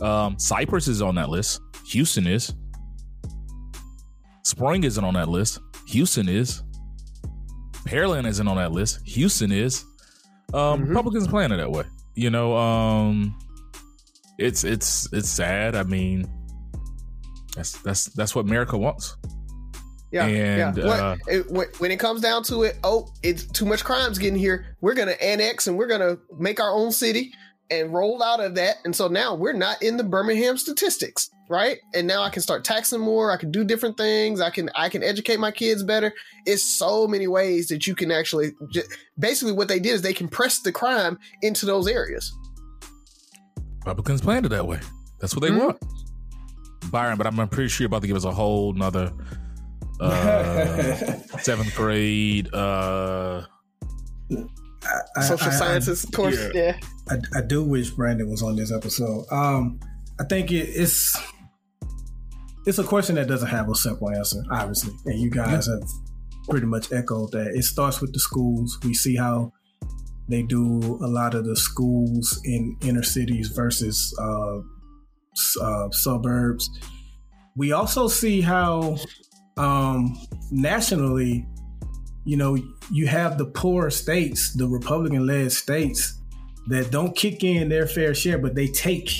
[0.00, 1.60] Um, Cypress is on that list.
[1.88, 2.54] Houston is.
[4.44, 5.60] Spring isn't on that list.
[5.88, 6.62] Houston is.
[7.84, 9.00] Pearland isn't on that list.
[9.06, 9.84] Houston is.
[10.54, 10.88] Um, mm-hmm.
[10.88, 11.84] Republicans playing it that way.
[12.14, 13.38] You know, um,
[14.38, 15.74] it's it's it's sad.
[15.74, 16.30] I mean,
[17.56, 19.16] that's that's that's what America wants.
[20.10, 20.84] Yeah, and, yeah.
[20.84, 24.76] Uh, it, when it comes down to it, oh, it's too much crimes getting here.
[24.82, 27.32] We're gonna annex and we're gonna make our own city
[27.72, 28.76] and rolled out of that.
[28.84, 31.78] And so now we're not in the Birmingham statistics, right?
[31.94, 33.32] And now I can start taxing more.
[33.32, 34.40] I can do different things.
[34.40, 36.12] I can I can educate my kids better.
[36.44, 38.52] It's so many ways that you can actually.
[38.70, 42.32] just, Basically, what they did is they compressed the crime into those areas.
[43.78, 44.80] Republicans planned it that way.
[45.20, 45.66] That's what they mm-hmm.
[45.66, 45.78] want.
[46.90, 49.12] Byron, but I'm pretty sure you're about to give us a whole nother
[50.00, 50.94] uh,
[51.38, 52.52] seventh grade.
[52.52, 53.44] Uh,
[55.16, 56.38] I, social I, sciences I, course.
[56.54, 56.78] Yeah,
[57.10, 57.16] yeah.
[57.36, 59.24] I, do wish Brandon was on this episode.
[59.30, 59.80] Um,
[60.20, 61.16] I think it, it's
[62.66, 65.82] it's a question that doesn't have a simple answer, obviously, and you guys have
[66.48, 67.54] pretty much echoed that.
[67.54, 68.78] It starts with the schools.
[68.84, 69.52] We see how
[70.28, 74.58] they do a lot of the schools in inner cities versus uh,
[75.60, 76.68] uh, suburbs.
[77.56, 78.96] We also see how
[79.56, 80.18] um,
[80.50, 81.46] nationally,
[82.24, 82.56] you know,
[82.90, 86.20] you have the poor states, the Republican led states
[86.68, 89.10] that don't kick in their fair share, but they take,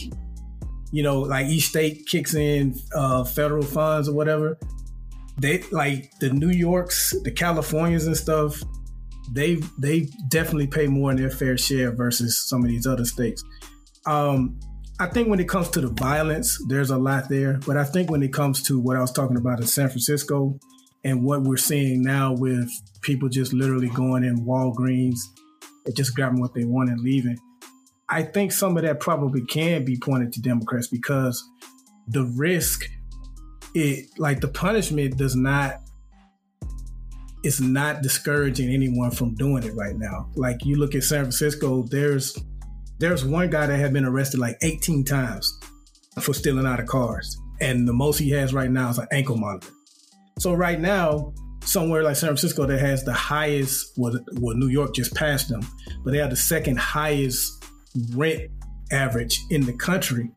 [0.92, 4.58] you know, like each state kicks in uh, federal funds or whatever.
[5.38, 8.62] They like the New Yorks, the Californians and stuff.
[9.32, 13.42] They they definitely pay more in their fair share versus some of these other states.
[14.06, 14.60] Um,
[15.00, 17.58] I think when it comes to the violence, there's a lot there.
[17.66, 20.60] But I think when it comes to what I was talking about in San Francisco
[21.04, 25.18] and what we're seeing now with people just literally going in Walgreens
[25.84, 27.38] and just grabbing what they want and leaving,
[28.08, 31.42] I think some of that probably can be pointed to Democrats because
[32.08, 32.84] the risk,
[33.74, 35.80] it like the punishment does not
[37.42, 40.28] it's not discouraging anyone from doing it right now.
[40.36, 42.38] Like you look at San Francisco, there's
[42.98, 45.58] there's one guy that had been arrested like 18 times
[46.20, 47.36] for stealing out of cars.
[47.60, 49.70] And the most he has right now is an ankle monitor.
[50.38, 54.94] So right now, somewhere like San Francisco that has the highest, well, well, New York
[54.94, 55.60] just passed them,
[56.04, 57.64] but they have the second highest
[58.14, 58.50] rent
[58.90, 60.30] average in the country.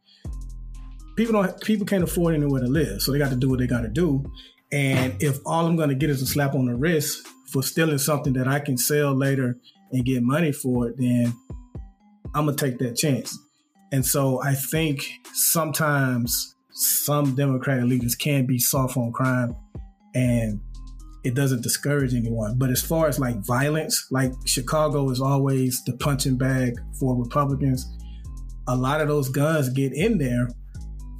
[1.15, 3.67] People don't, people can't afford anywhere to live, so they got to do what they
[3.67, 4.23] got to do.
[4.71, 7.97] And if all I'm going to get is a slap on the wrist for stealing
[7.97, 9.57] something that I can sell later
[9.91, 11.33] and get money for it, then
[12.33, 13.37] I'm gonna take that chance.
[13.91, 19.55] And so I think sometimes some Democratic leaders can be soft on crime
[20.15, 20.59] and
[21.23, 22.57] it doesn't discourage anyone.
[22.57, 27.85] But as far as like violence, like Chicago is always the punching bag for Republicans.
[28.67, 30.47] A lot of those guns get in there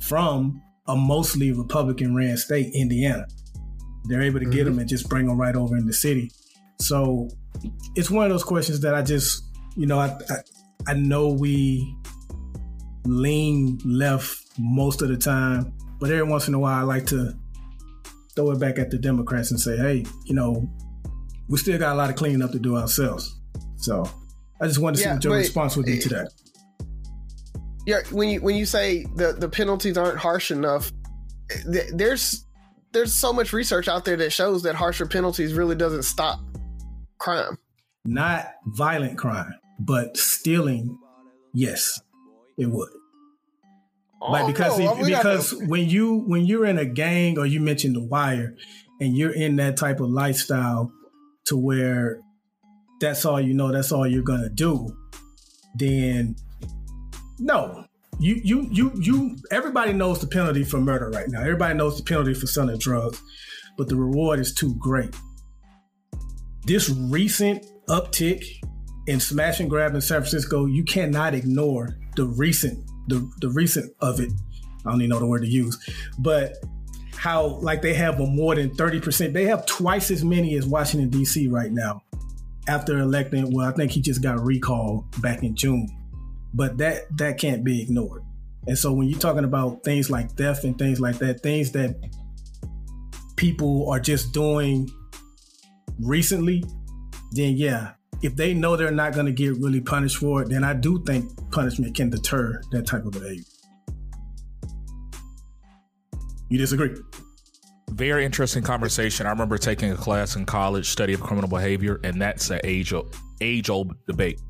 [0.01, 3.25] from a mostly Republican ran state, Indiana.
[4.05, 4.53] They're able to mm-hmm.
[4.53, 6.31] get them and just bring them right over in the city.
[6.79, 7.29] So
[7.95, 9.43] it's one of those questions that I just,
[9.75, 11.95] you know, I, I, I know we
[13.05, 17.35] lean left most of the time, but every once in a while I like to
[18.35, 20.69] throw it back at the Democrats and say, hey, you know,
[21.47, 23.39] we still got a lot of cleaning up to do ourselves.
[23.77, 24.09] So
[24.61, 26.31] I just wanted to yeah, see what your response would be to that.
[27.85, 30.91] Yeah, when you when you say the the penalties aren't harsh enough,
[31.65, 32.45] there's
[32.93, 36.39] there's so much research out there that shows that harsher penalties really doesn't stop
[37.19, 37.57] crime.
[38.05, 39.53] Not violent crime.
[39.79, 40.97] But stealing,
[41.53, 41.99] yes,
[42.57, 42.89] it would.
[44.21, 47.59] Oh, like because no, if, because when you when you're in a gang or you
[47.59, 48.55] mentioned the wire
[48.99, 50.91] and you're in that type of lifestyle
[51.45, 52.21] to where
[53.01, 54.95] that's all you know, that's all you're gonna do,
[55.75, 56.35] then
[57.39, 57.85] no.
[58.17, 61.41] You you you you everybody knows the penalty for murder right now.
[61.41, 63.21] Everybody knows the penalty for selling drugs,
[63.77, 65.13] but the reward is too great.
[66.63, 68.45] This recent uptick
[69.07, 73.93] in smash and grab in San Francisco, you cannot ignore the recent the the recent
[73.99, 74.31] of it.
[74.85, 75.77] I don't even know the word to use,
[76.19, 76.57] but
[77.15, 79.33] how like they have a more than 30%.
[79.33, 81.47] They have twice as many as Washington D.C.
[81.47, 82.03] right now
[82.67, 83.51] after electing.
[83.53, 85.87] Well, I think he just got recalled back in June,
[86.53, 88.23] but that that can't be ignored.
[88.67, 91.95] And so when you're talking about things like theft and things like that, things that
[93.35, 94.89] people are just doing
[95.99, 96.63] recently,
[97.31, 97.91] then yeah,
[98.21, 101.03] if they know they're not going to get really punished for it, then I do
[101.03, 103.43] think punishment can deter that type of behavior.
[106.49, 106.95] You disagree?
[107.91, 109.25] Very interesting conversation.
[109.25, 112.93] I remember taking a class in college, study of criminal behavior, and that's an age
[112.93, 114.41] old, age old debate.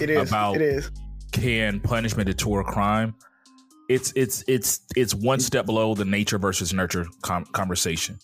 [0.00, 0.90] It is about it is
[1.32, 3.14] can punishment deter crime.
[3.88, 8.18] It's it's it's it's one step below the nature versus nurture com- conversation.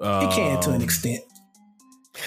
[0.00, 1.22] It can to an um, extent.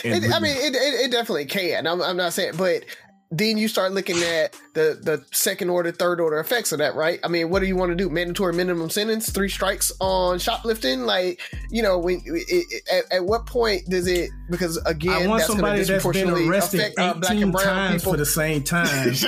[0.03, 1.85] It, I mean, it, it, it, definitely can.
[1.85, 2.85] I'm, I'm not saying, but
[3.31, 7.19] then you start looking at the the second order, third order effects of that, right?
[7.23, 8.09] I mean, what do you want to do?
[8.09, 13.45] Mandatory minimum sentence, three strikes on shoplifting, like you know, when it, at, at, what
[13.45, 14.29] point does it?
[14.49, 18.13] Because again, I want that's somebody that's been arrested affect, uh, eighteen times people.
[18.13, 19.13] for the same time.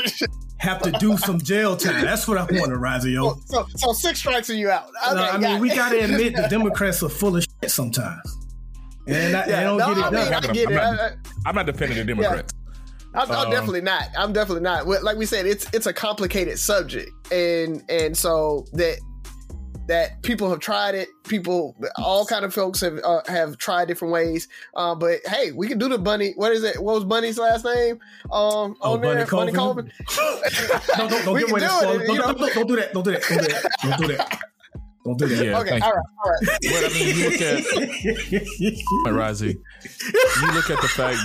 [0.60, 2.04] have to do some jail time.
[2.04, 3.04] That's what I want to rise.
[3.04, 4.90] So, so, so, six strikes and you out.
[5.06, 8.47] Okay, no, I mean, we got to admit the Democrats are full of shit sometimes.
[9.08, 10.04] And I, yeah, don't no, get it.
[10.04, 10.98] I, mean, I get I'm, it.
[10.98, 11.12] Not,
[11.46, 12.54] I'm not defending the Democrats.
[12.54, 13.22] Yeah.
[13.22, 14.10] I'm, I'm, definitely not.
[14.18, 14.88] I'm definitely not.
[14.88, 19.00] Like we said, it's it's a complicated subject, and and so that
[19.88, 21.10] that people have tried it.
[21.24, 24.48] People, all kind of folks have uh, have tried different ways.
[24.76, 26.34] Uh, but hey, we can do the bunny.
[26.36, 26.82] What is it?
[26.82, 28.00] What was Bunny's last name?
[28.32, 29.54] Um, oh, Bunny Colvin.
[29.54, 29.92] Bunny Colvin.
[30.98, 31.62] no, don't, don't give away.
[31.62, 32.94] Don't, don't, don't, don't do that.
[32.94, 33.24] Don't do that.
[33.24, 33.72] Don't do that.
[33.82, 34.40] Don't do that.
[35.08, 35.46] Don't do that.
[35.46, 36.60] Yeah, okay, all right, all right.
[36.62, 37.64] But I mean, you look at
[39.08, 39.56] Rozzy.
[39.56, 41.20] You look at the fact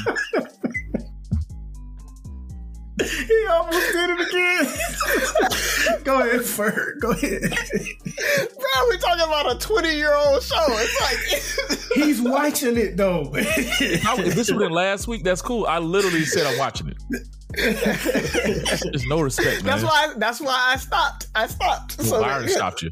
[3.03, 6.05] he almost did it again.
[6.05, 7.01] Go ahead, Ferg.
[7.01, 7.41] Go ahead.
[7.41, 10.65] Bro, we're talking about a 20 year old show.
[10.69, 13.33] It's like he's watching it though.
[13.35, 15.67] if this was in last week, that's cool.
[15.67, 16.99] I literally said I'm watching it.
[17.55, 19.81] There's no respect, man.
[19.81, 20.15] That's why.
[20.17, 21.27] That's why I stopped.
[21.35, 21.99] I stopped.
[21.99, 22.55] Well, so Byron yeah.
[22.55, 22.91] stopped you.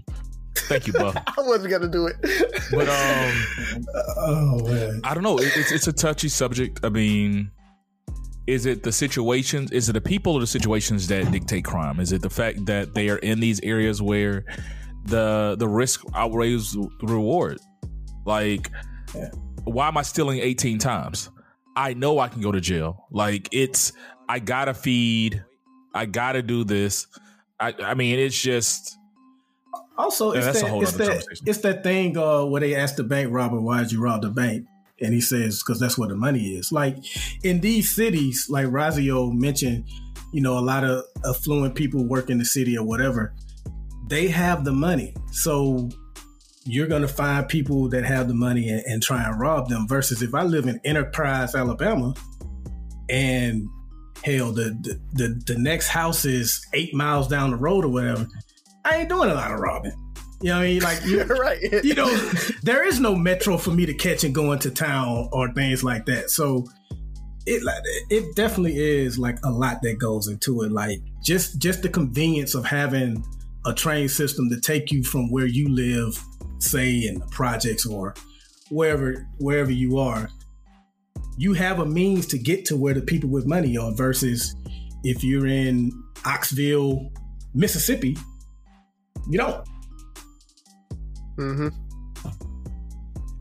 [0.70, 1.16] Thank you, Buff.
[1.26, 2.14] I wasn't gonna do it,
[2.70, 3.86] but um,
[4.18, 5.36] oh man, I don't know.
[5.36, 6.78] It, it's it's a touchy subject.
[6.84, 7.50] I mean,
[8.46, 9.72] is it the situations?
[9.72, 11.98] Is it the people or the situations that dictate crime?
[11.98, 14.44] Is it the fact that they are in these areas where
[15.06, 17.58] the the risk outweighs the reward?
[18.24, 18.70] Like,
[19.12, 19.30] yeah.
[19.64, 21.30] why am I stealing 18 times?
[21.74, 23.08] I know I can go to jail.
[23.10, 23.92] Like, it's
[24.28, 25.44] I gotta feed,
[25.94, 27.08] I gotta do this.
[27.58, 28.98] I I mean, it's just.
[29.98, 33.30] Also, yeah, it's, that, it's, that, it's that thing uh, where they ask the bank
[33.30, 34.66] robber, "Why did you rob the bank?"
[35.00, 36.72] and he says because that's where the money is.
[36.72, 36.96] Like
[37.44, 39.84] in these cities, like Razio mentioned,
[40.32, 43.34] you know, a lot of affluent people work in the city or whatever.
[44.08, 45.88] They have the money, so
[46.64, 49.86] you're going to find people that have the money and, and try and rob them.
[49.88, 52.14] Versus if I live in Enterprise, Alabama,
[53.08, 53.68] and
[54.24, 58.26] hell, the, the the the next house is eight miles down the road or whatever,
[58.84, 59.92] I ain't doing a lot of robbing.
[60.42, 60.82] You know what I mean?
[60.82, 61.60] Like, you're right.
[61.84, 62.14] You know,
[62.62, 66.06] there is no metro for me to catch and go into town or things like
[66.06, 66.30] that.
[66.30, 66.66] So
[67.46, 67.62] it
[68.10, 70.72] it definitely is like a lot that goes into it.
[70.72, 73.24] Like just just the convenience of having
[73.66, 76.22] a train system to take you from where you live,
[76.58, 78.14] say in the projects or
[78.70, 80.28] wherever wherever you are.
[81.36, 84.54] You have a means to get to where the people with money are versus
[85.04, 85.90] if you're in
[86.26, 87.10] Oxville,
[87.54, 88.16] Mississippi,
[89.28, 89.66] you don't.
[91.36, 91.68] Mm-hmm.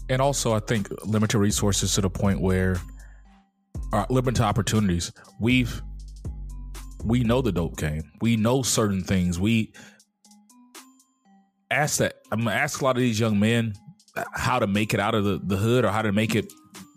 [0.10, 2.78] And also, I think limited resources to the point where
[3.94, 5.12] uh, limited opportunities.
[5.40, 5.82] We've
[7.04, 8.12] we know the dope game.
[8.22, 9.40] We know certain things.
[9.40, 9.74] We
[11.72, 12.16] ask that.
[12.32, 13.74] I'm gonna ask a lot of these young men
[14.34, 16.52] how to make it out of the, the hood or how to make it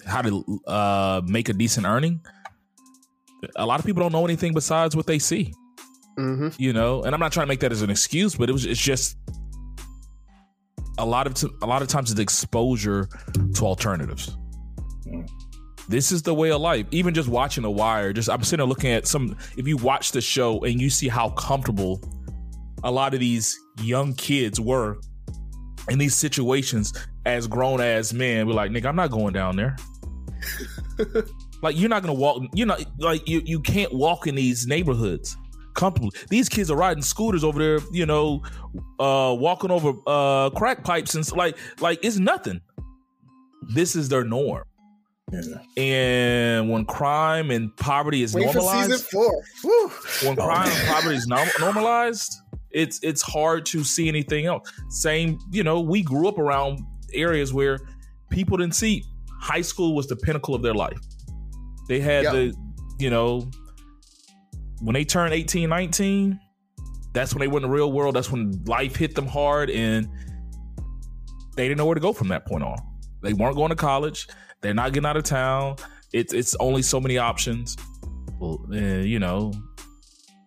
[0.06, 2.20] how to uh, make a decent earning.
[3.56, 5.52] A lot of people don't know anything besides what they see.
[6.18, 6.48] Mm-hmm.
[6.58, 8.66] You know, and I'm not trying to make that as an excuse, but it was
[8.66, 9.16] it's just
[10.98, 13.08] a lot of t- a lot of times it's exposure
[13.54, 14.36] to alternatives.
[15.88, 16.86] This is the way of life.
[16.90, 19.36] Even just watching The Wire, just I'm sitting there looking at some.
[19.56, 22.00] If you watch the show and you see how comfortable
[22.84, 24.98] a lot of these young kids were
[25.88, 26.92] in these situations
[27.24, 29.76] as grown as men, we're like, nigga, I'm not going down there.
[31.62, 32.42] Like you're not gonna walk.
[32.54, 33.40] You're not like you.
[33.44, 35.36] You can't walk in these neighborhoods
[35.74, 36.10] comfortably.
[36.28, 37.78] These kids are riding scooters over there.
[37.92, 38.42] You know,
[38.98, 42.60] uh, walking over uh, crack pipes and like like it's nothing.
[43.74, 44.64] This is their norm.
[45.30, 45.82] Yeah.
[45.82, 49.30] And when crime and poverty is Wait normalized, when
[49.64, 52.34] oh, crime and poverty is normalized,
[52.70, 54.70] it's it's hard to see anything else.
[54.90, 56.80] Same, you know, we grew up around
[57.14, 57.78] areas where
[58.30, 59.04] people didn't see
[59.40, 60.98] high school was the pinnacle of their life.
[61.88, 62.32] They had yep.
[62.32, 62.54] the,
[62.98, 63.50] you know,
[64.82, 66.40] when they turned 18, 19,
[67.12, 68.16] that's when they went in the real world.
[68.16, 70.08] That's when life hit them hard and
[71.56, 72.78] they didn't know where to go from that point on.
[73.22, 74.26] They weren't going to college.
[74.60, 75.76] They're not getting out of town.
[76.12, 77.76] It's it's only so many options.
[78.38, 79.52] Well, uh, you know,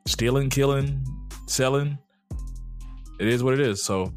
[0.05, 1.05] stealing, killing,
[1.47, 1.97] selling.
[3.19, 3.81] It is what it is.
[3.81, 4.13] So,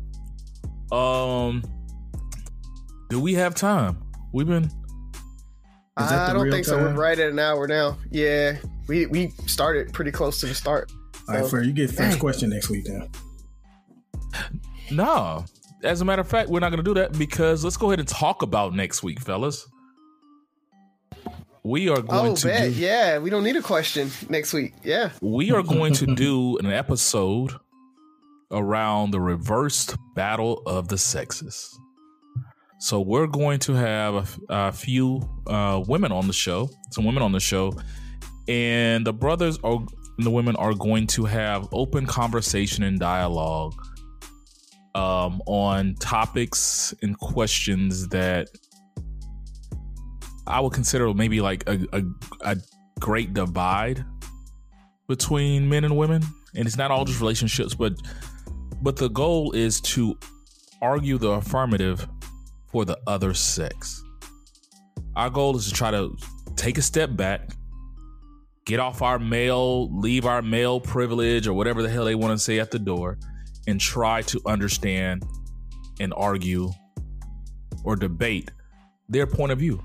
[0.91, 1.63] um,
[3.09, 4.03] do we have time?
[4.33, 4.71] We've been.
[5.99, 6.77] I don't think time?
[6.77, 6.83] so.
[6.83, 7.99] We're right at an hour now.
[8.11, 10.91] Yeah, we we started pretty close to the start.
[10.91, 10.97] So.
[11.29, 12.19] All right, Fer, you get first dang.
[12.19, 13.11] question next week then.
[14.91, 15.45] No,
[15.83, 17.99] as a matter of fact, we're not going to do that because let's go ahead
[18.01, 19.69] and talk about next week, fellas.
[21.63, 22.73] We are going oh, to bet.
[22.73, 24.75] Do, yeah, we don't need a question next week.
[24.83, 25.11] Yeah.
[25.21, 27.53] We are going to do an episode
[28.51, 31.79] around the reversed battle of the sexes.
[32.79, 37.23] So we're going to have a, a few uh, women on the show, some women
[37.23, 37.73] on the show,
[38.47, 39.85] and the brothers are
[40.19, 43.75] the women are going to have open conversation and dialogue
[44.95, 48.49] um, on topics and questions that
[50.47, 52.03] I would consider maybe like a, a,
[52.43, 52.57] a
[53.01, 54.05] great divide
[55.09, 56.23] between men and women,
[56.55, 57.95] and it's not all just relationships, but
[58.83, 60.17] but the goal is to
[60.81, 62.07] argue the affirmative
[62.71, 64.03] for the other sex.
[65.17, 66.17] Our goal is to try to
[66.57, 67.51] take a step back,
[68.67, 72.39] get off our male, leave our male privilege or whatever the hell they want to
[72.39, 73.19] say at the door,
[73.67, 75.25] and try to understand
[76.01, 76.71] and argue
[77.85, 78.51] or debate
[79.09, 79.83] their point of view.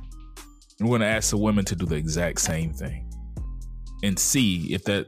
[0.79, 3.09] We're going to ask the women to do the exact same thing
[4.03, 5.07] and see if that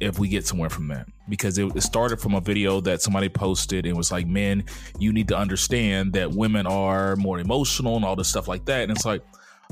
[0.00, 1.06] if we get somewhere from that.
[1.28, 4.64] Because it, started from a video that somebody posted and was like men
[4.98, 8.82] you need to understand that women are more emotional and all this stuff like that.
[8.82, 9.22] And it's like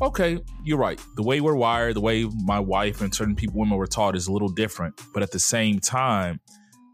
[0.03, 1.01] okay you're right.
[1.17, 4.27] The way we're wired the way my wife and certain people women were taught is
[4.27, 5.01] a little different.
[5.13, 6.41] But at the same time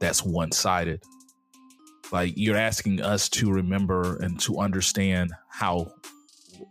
[0.01, 1.03] that's one-sided.
[2.12, 5.93] Like you're asking us to remember and to understand how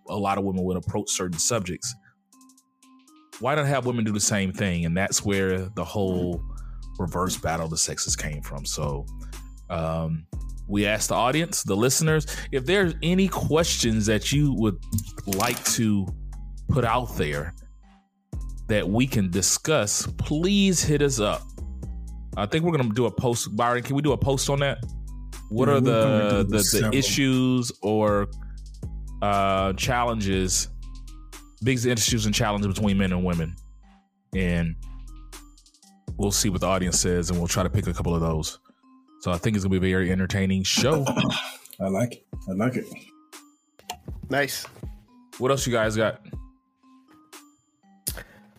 [0.07, 1.95] a lot of women would approach certain subjects
[3.39, 6.43] why not have women do the same thing and that's where the whole
[6.99, 8.65] reverse battle of the sexes came from.
[8.65, 9.05] So
[9.69, 10.25] um,
[10.67, 14.77] we asked the audience, the listeners, if there's any questions that you would
[15.25, 16.07] like to
[16.67, 17.55] put out there
[18.67, 21.41] that we can discuss, please hit us up.
[22.37, 23.55] I think we're gonna do a post.
[23.55, 24.77] Byron, can we do a post on that?
[25.49, 28.27] What yeah, are the the, the issues or
[29.21, 30.69] uh, challenges,
[31.63, 33.55] biggest issues and challenges between men and women,
[34.35, 34.75] and
[36.17, 38.59] we'll see what the audience says, and we'll try to pick a couple of those.
[39.21, 41.05] So I think it's gonna be a very entertaining show.
[41.79, 42.25] I like it.
[42.47, 42.85] I like it.
[44.29, 44.65] Nice.
[45.37, 46.21] What else you guys got?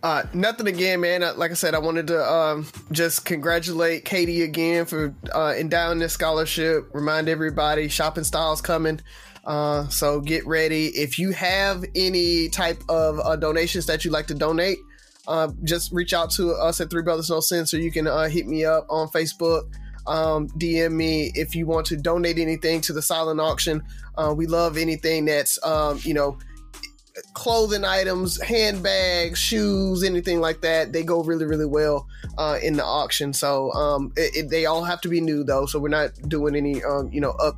[0.02, 1.22] Uh, nothing again, man.
[1.22, 5.98] Uh, like I said, I wanted to um, just congratulate Katie again for uh, endowing
[5.98, 6.88] this scholarship.
[6.94, 9.00] Remind everybody, shopping styles coming.
[9.44, 10.86] Uh, so get ready.
[10.88, 14.78] If you have any type of uh, donations that you'd like to donate,
[15.26, 18.28] uh, just reach out to us at Three Brothers No Sense, or You can uh,
[18.28, 19.62] hit me up on Facebook.
[20.06, 23.82] Um, DM me if you want to donate anything to the silent auction.
[24.16, 26.38] Uh, we love anything that's um, you know
[27.34, 30.92] clothing items, handbags, shoes, anything like that.
[30.92, 32.06] They go really, really well
[32.38, 33.32] uh, in the auction.
[33.32, 35.66] So um, it, it, they all have to be new though.
[35.66, 37.56] So we're not doing any um, you know up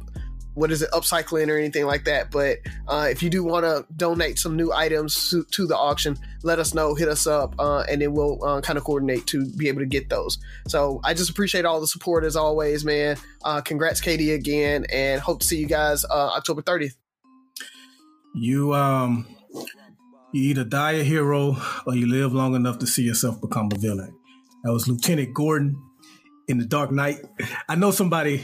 [0.54, 2.30] what is it upcycling or anything like that.
[2.30, 6.18] But uh, if you do want to donate some new items to, to, the auction
[6.42, 9.48] let us know hit us up uh, and then we'll uh, kind of coordinate to
[9.52, 10.38] be able to get those.
[10.66, 13.16] So i just appreciate all the support as always man.
[13.44, 16.94] Uh, congrats katie again and hope to see you guys uh, october 30th
[18.34, 19.26] you um
[20.32, 23.78] you either die a hero or you live long enough to see yourself become a
[23.78, 24.16] villain.
[24.64, 25.76] That was lieutenant gordon
[26.48, 27.18] in the dark knight.
[27.68, 28.42] I know somebody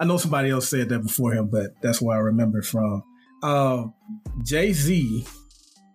[0.00, 3.02] I know somebody else said that before him, but that's where I remember from.
[3.42, 3.84] Uh,
[4.42, 5.26] Jay Z,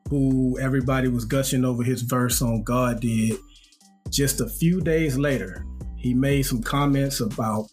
[0.10, 3.38] who everybody was gushing over his verse on God did,
[4.10, 5.66] just a few days later,
[5.97, 7.68] he made some comments about,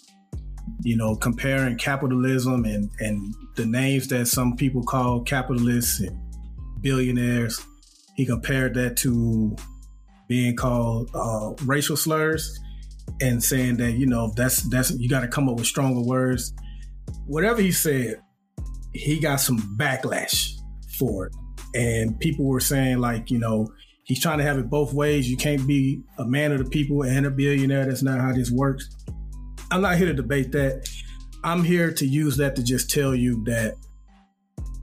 [0.83, 6.19] you know, comparing capitalism and, and the names that some people call capitalists and
[6.81, 7.65] billionaires.
[8.17, 9.57] he compared that to
[10.29, 12.59] being called uh, racial slurs
[13.21, 16.53] and saying that you know that's that's you got to come up with stronger words.
[17.27, 18.21] Whatever he said,
[18.93, 20.53] he got some backlash
[20.99, 21.33] for it,
[21.75, 23.69] and people were saying like you know
[24.05, 25.31] he's trying to have it both ways.
[25.31, 27.87] You can't be a man of the people and a billionaire.
[27.87, 28.89] That's not how this works.
[29.71, 30.89] I'm not here to debate that.
[31.43, 33.75] I'm here to use that to just tell you that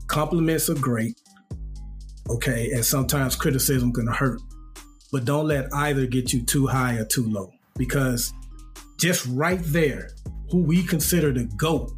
[0.06, 1.20] compliments are great.
[2.30, 2.70] Okay.
[2.72, 4.40] And sometimes criticism can hurt,
[5.12, 8.32] but don't let either get you too high or too low because
[8.98, 10.10] just right there,
[10.50, 11.90] who we consider the GOAT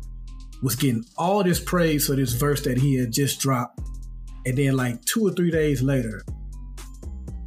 [0.62, 3.80] was getting all this praise for this verse that he had just dropped.
[4.46, 6.22] And then, like two or three days later,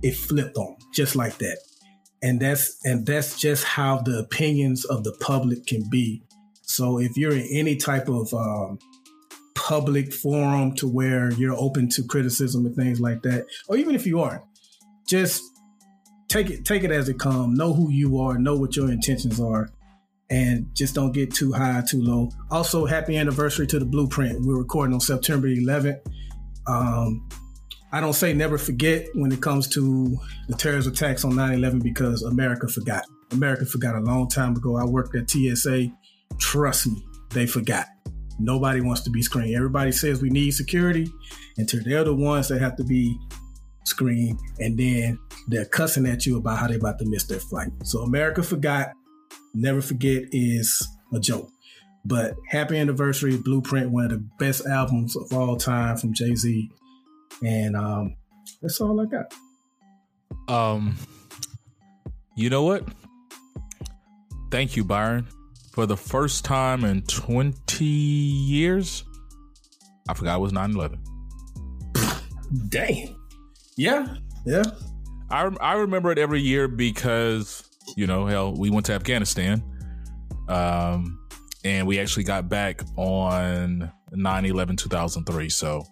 [0.04, 1.58] it flipped on just like that.
[2.22, 6.22] And that's and that's just how the opinions of the public can be.
[6.62, 8.78] So if you're in any type of um,
[9.56, 14.06] public forum to where you're open to criticism and things like that, or even if
[14.06, 14.44] you aren't,
[15.08, 15.42] just
[16.30, 17.58] take it take it as it comes.
[17.58, 19.70] Know who you are, know what your intentions are,
[20.30, 22.30] and just don't get too high, too low.
[22.50, 24.46] Also, happy anniversary to the Blueprint.
[24.46, 26.00] We're recording on September 11th.
[26.68, 27.28] Um,
[27.92, 30.16] I don't say never forget when it comes to
[30.48, 33.04] the terrorist attacks on 9/11 because America forgot.
[33.32, 34.78] America forgot a long time ago.
[34.78, 35.88] I worked at TSA.
[36.38, 37.88] Trust me, they forgot.
[38.40, 39.56] Nobody wants to be screened.
[39.56, 41.12] Everybody says we need security
[41.58, 43.18] until they're the ones that have to be
[43.84, 47.70] screened, and then they're cussing at you about how they're about to miss their flight.
[47.84, 48.92] So America forgot.
[49.54, 51.50] Never forget is a joke.
[52.06, 56.70] But happy anniversary, Blueprint, one of the best albums of all time from Jay Z.
[57.44, 58.16] And um,
[58.62, 59.34] that's all I got.
[60.48, 60.98] Um,
[62.36, 62.88] you know what?
[64.52, 65.28] Thank you, Byron.
[65.72, 69.04] For the first time in 20 years,
[70.08, 71.00] I forgot it was 9 11.
[72.70, 73.19] Dang.
[73.80, 74.14] Yeah.
[74.46, 74.64] Yeah.
[75.32, 77.64] I, I remember it every year because,
[77.96, 79.64] you know, hell, we went to Afghanistan.
[80.50, 81.18] Um,
[81.64, 85.48] and we actually got back on 9 11 2003.
[85.48, 85.86] So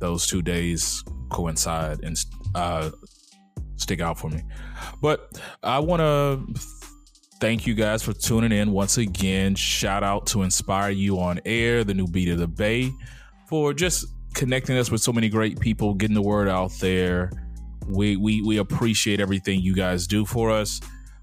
[0.00, 2.16] those two days coincide and
[2.56, 2.90] uh,
[3.76, 4.42] stick out for me.
[5.00, 6.60] But I want to
[7.40, 9.54] thank you guys for tuning in once again.
[9.54, 12.90] Shout out to Inspire You on Air, the new beat of the Bay,
[13.48, 14.04] for just
[14.34, 17.30] connecting us with so many great people, getting the word out there.
[17.86, 20.80] We we we appreciate everything you guys do for us.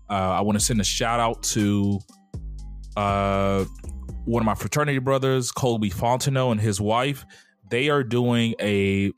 [0.09, 1.99] Uh, I want to send a shout out to
[2.95, 3.65] uh,
[4.25, 7.25] one of my fraternity brothers, Colby Fontenot, and his wife
[7.69, 9.11] they are doing a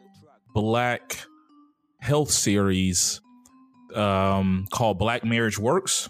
[0.54, 1.18] black
[2.00, 3.22] health series
[3.96, 6.10] um, called Black Marriage Works,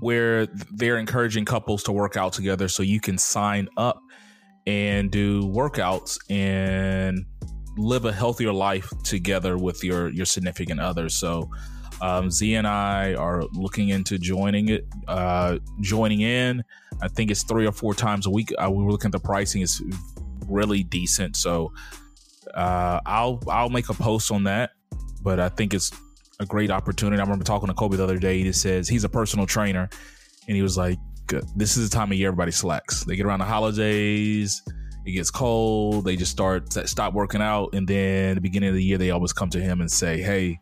[0.00, 4.01] where they're encouraging couples to work out together so you can sign up
[4.66, 7.24] and do workouts and
[7.76, 11.08] live a healthier life together with your your significant other.
[11.08, 11.50] So
[12.00, 16.64] um, Z and I are looking into joining it, uh, joining in.
[17.00, 18.52] I think it's three or four times a week.
[18.58, 19.80] Uh, we were looking at the pricing; it's
[20.46, 21.36] really decent.
[21.36, 21.72] So
[22.54, 24.70] uh, I'll I'll make a post on that.
[25.22, 25.92] But I think it's
[26.40, 27.20] a great opportunity.
[27.20, 28.42] I remember talking to Kobe the other day.
[28.42, 29.88] He says he's a personal trainer,
[30.48, 30.98] and he was like,
[31.56, 33.04] "This is the time of year everybody slacks.
[33.04, 34.62] They get around the holidays."
[35.04, 36.04] It gets cold.
[36.04, 39.32] They just start stop working out, and then the beginning of the year, they always
[39.32, 40.60] come to him and say, "Hey,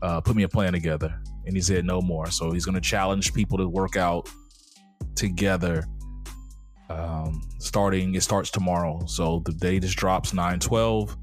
[0.00, 2.80] uh, put me a plan together." And he said, "No more." So he's going to
[2.80, 4.28] challenge people to work out
[5.14, 5.84] together
[6.88, 11.16] um, starting it starts tomorrow so the day just drops 912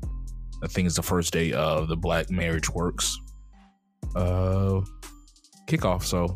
[0.61, 3.17] i think it's the first day of the black marriage works
[4.15, 4.81] uh
[5.67, 6.35] kickoff so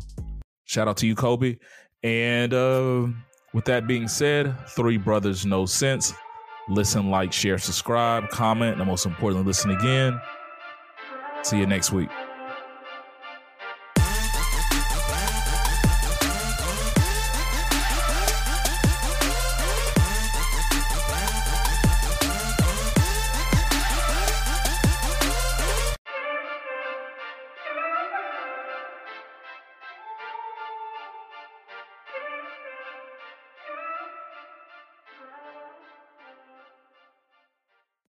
[0.64, 1.56] shout out to you kobe
[2.02, 3.06] and uh
[3.54, 6.12] with that being said three brothers no sense.
[6.68, 10.20] Listen like share subscribe comment and most importantly listen again.
[11.42, 12.10] See you next week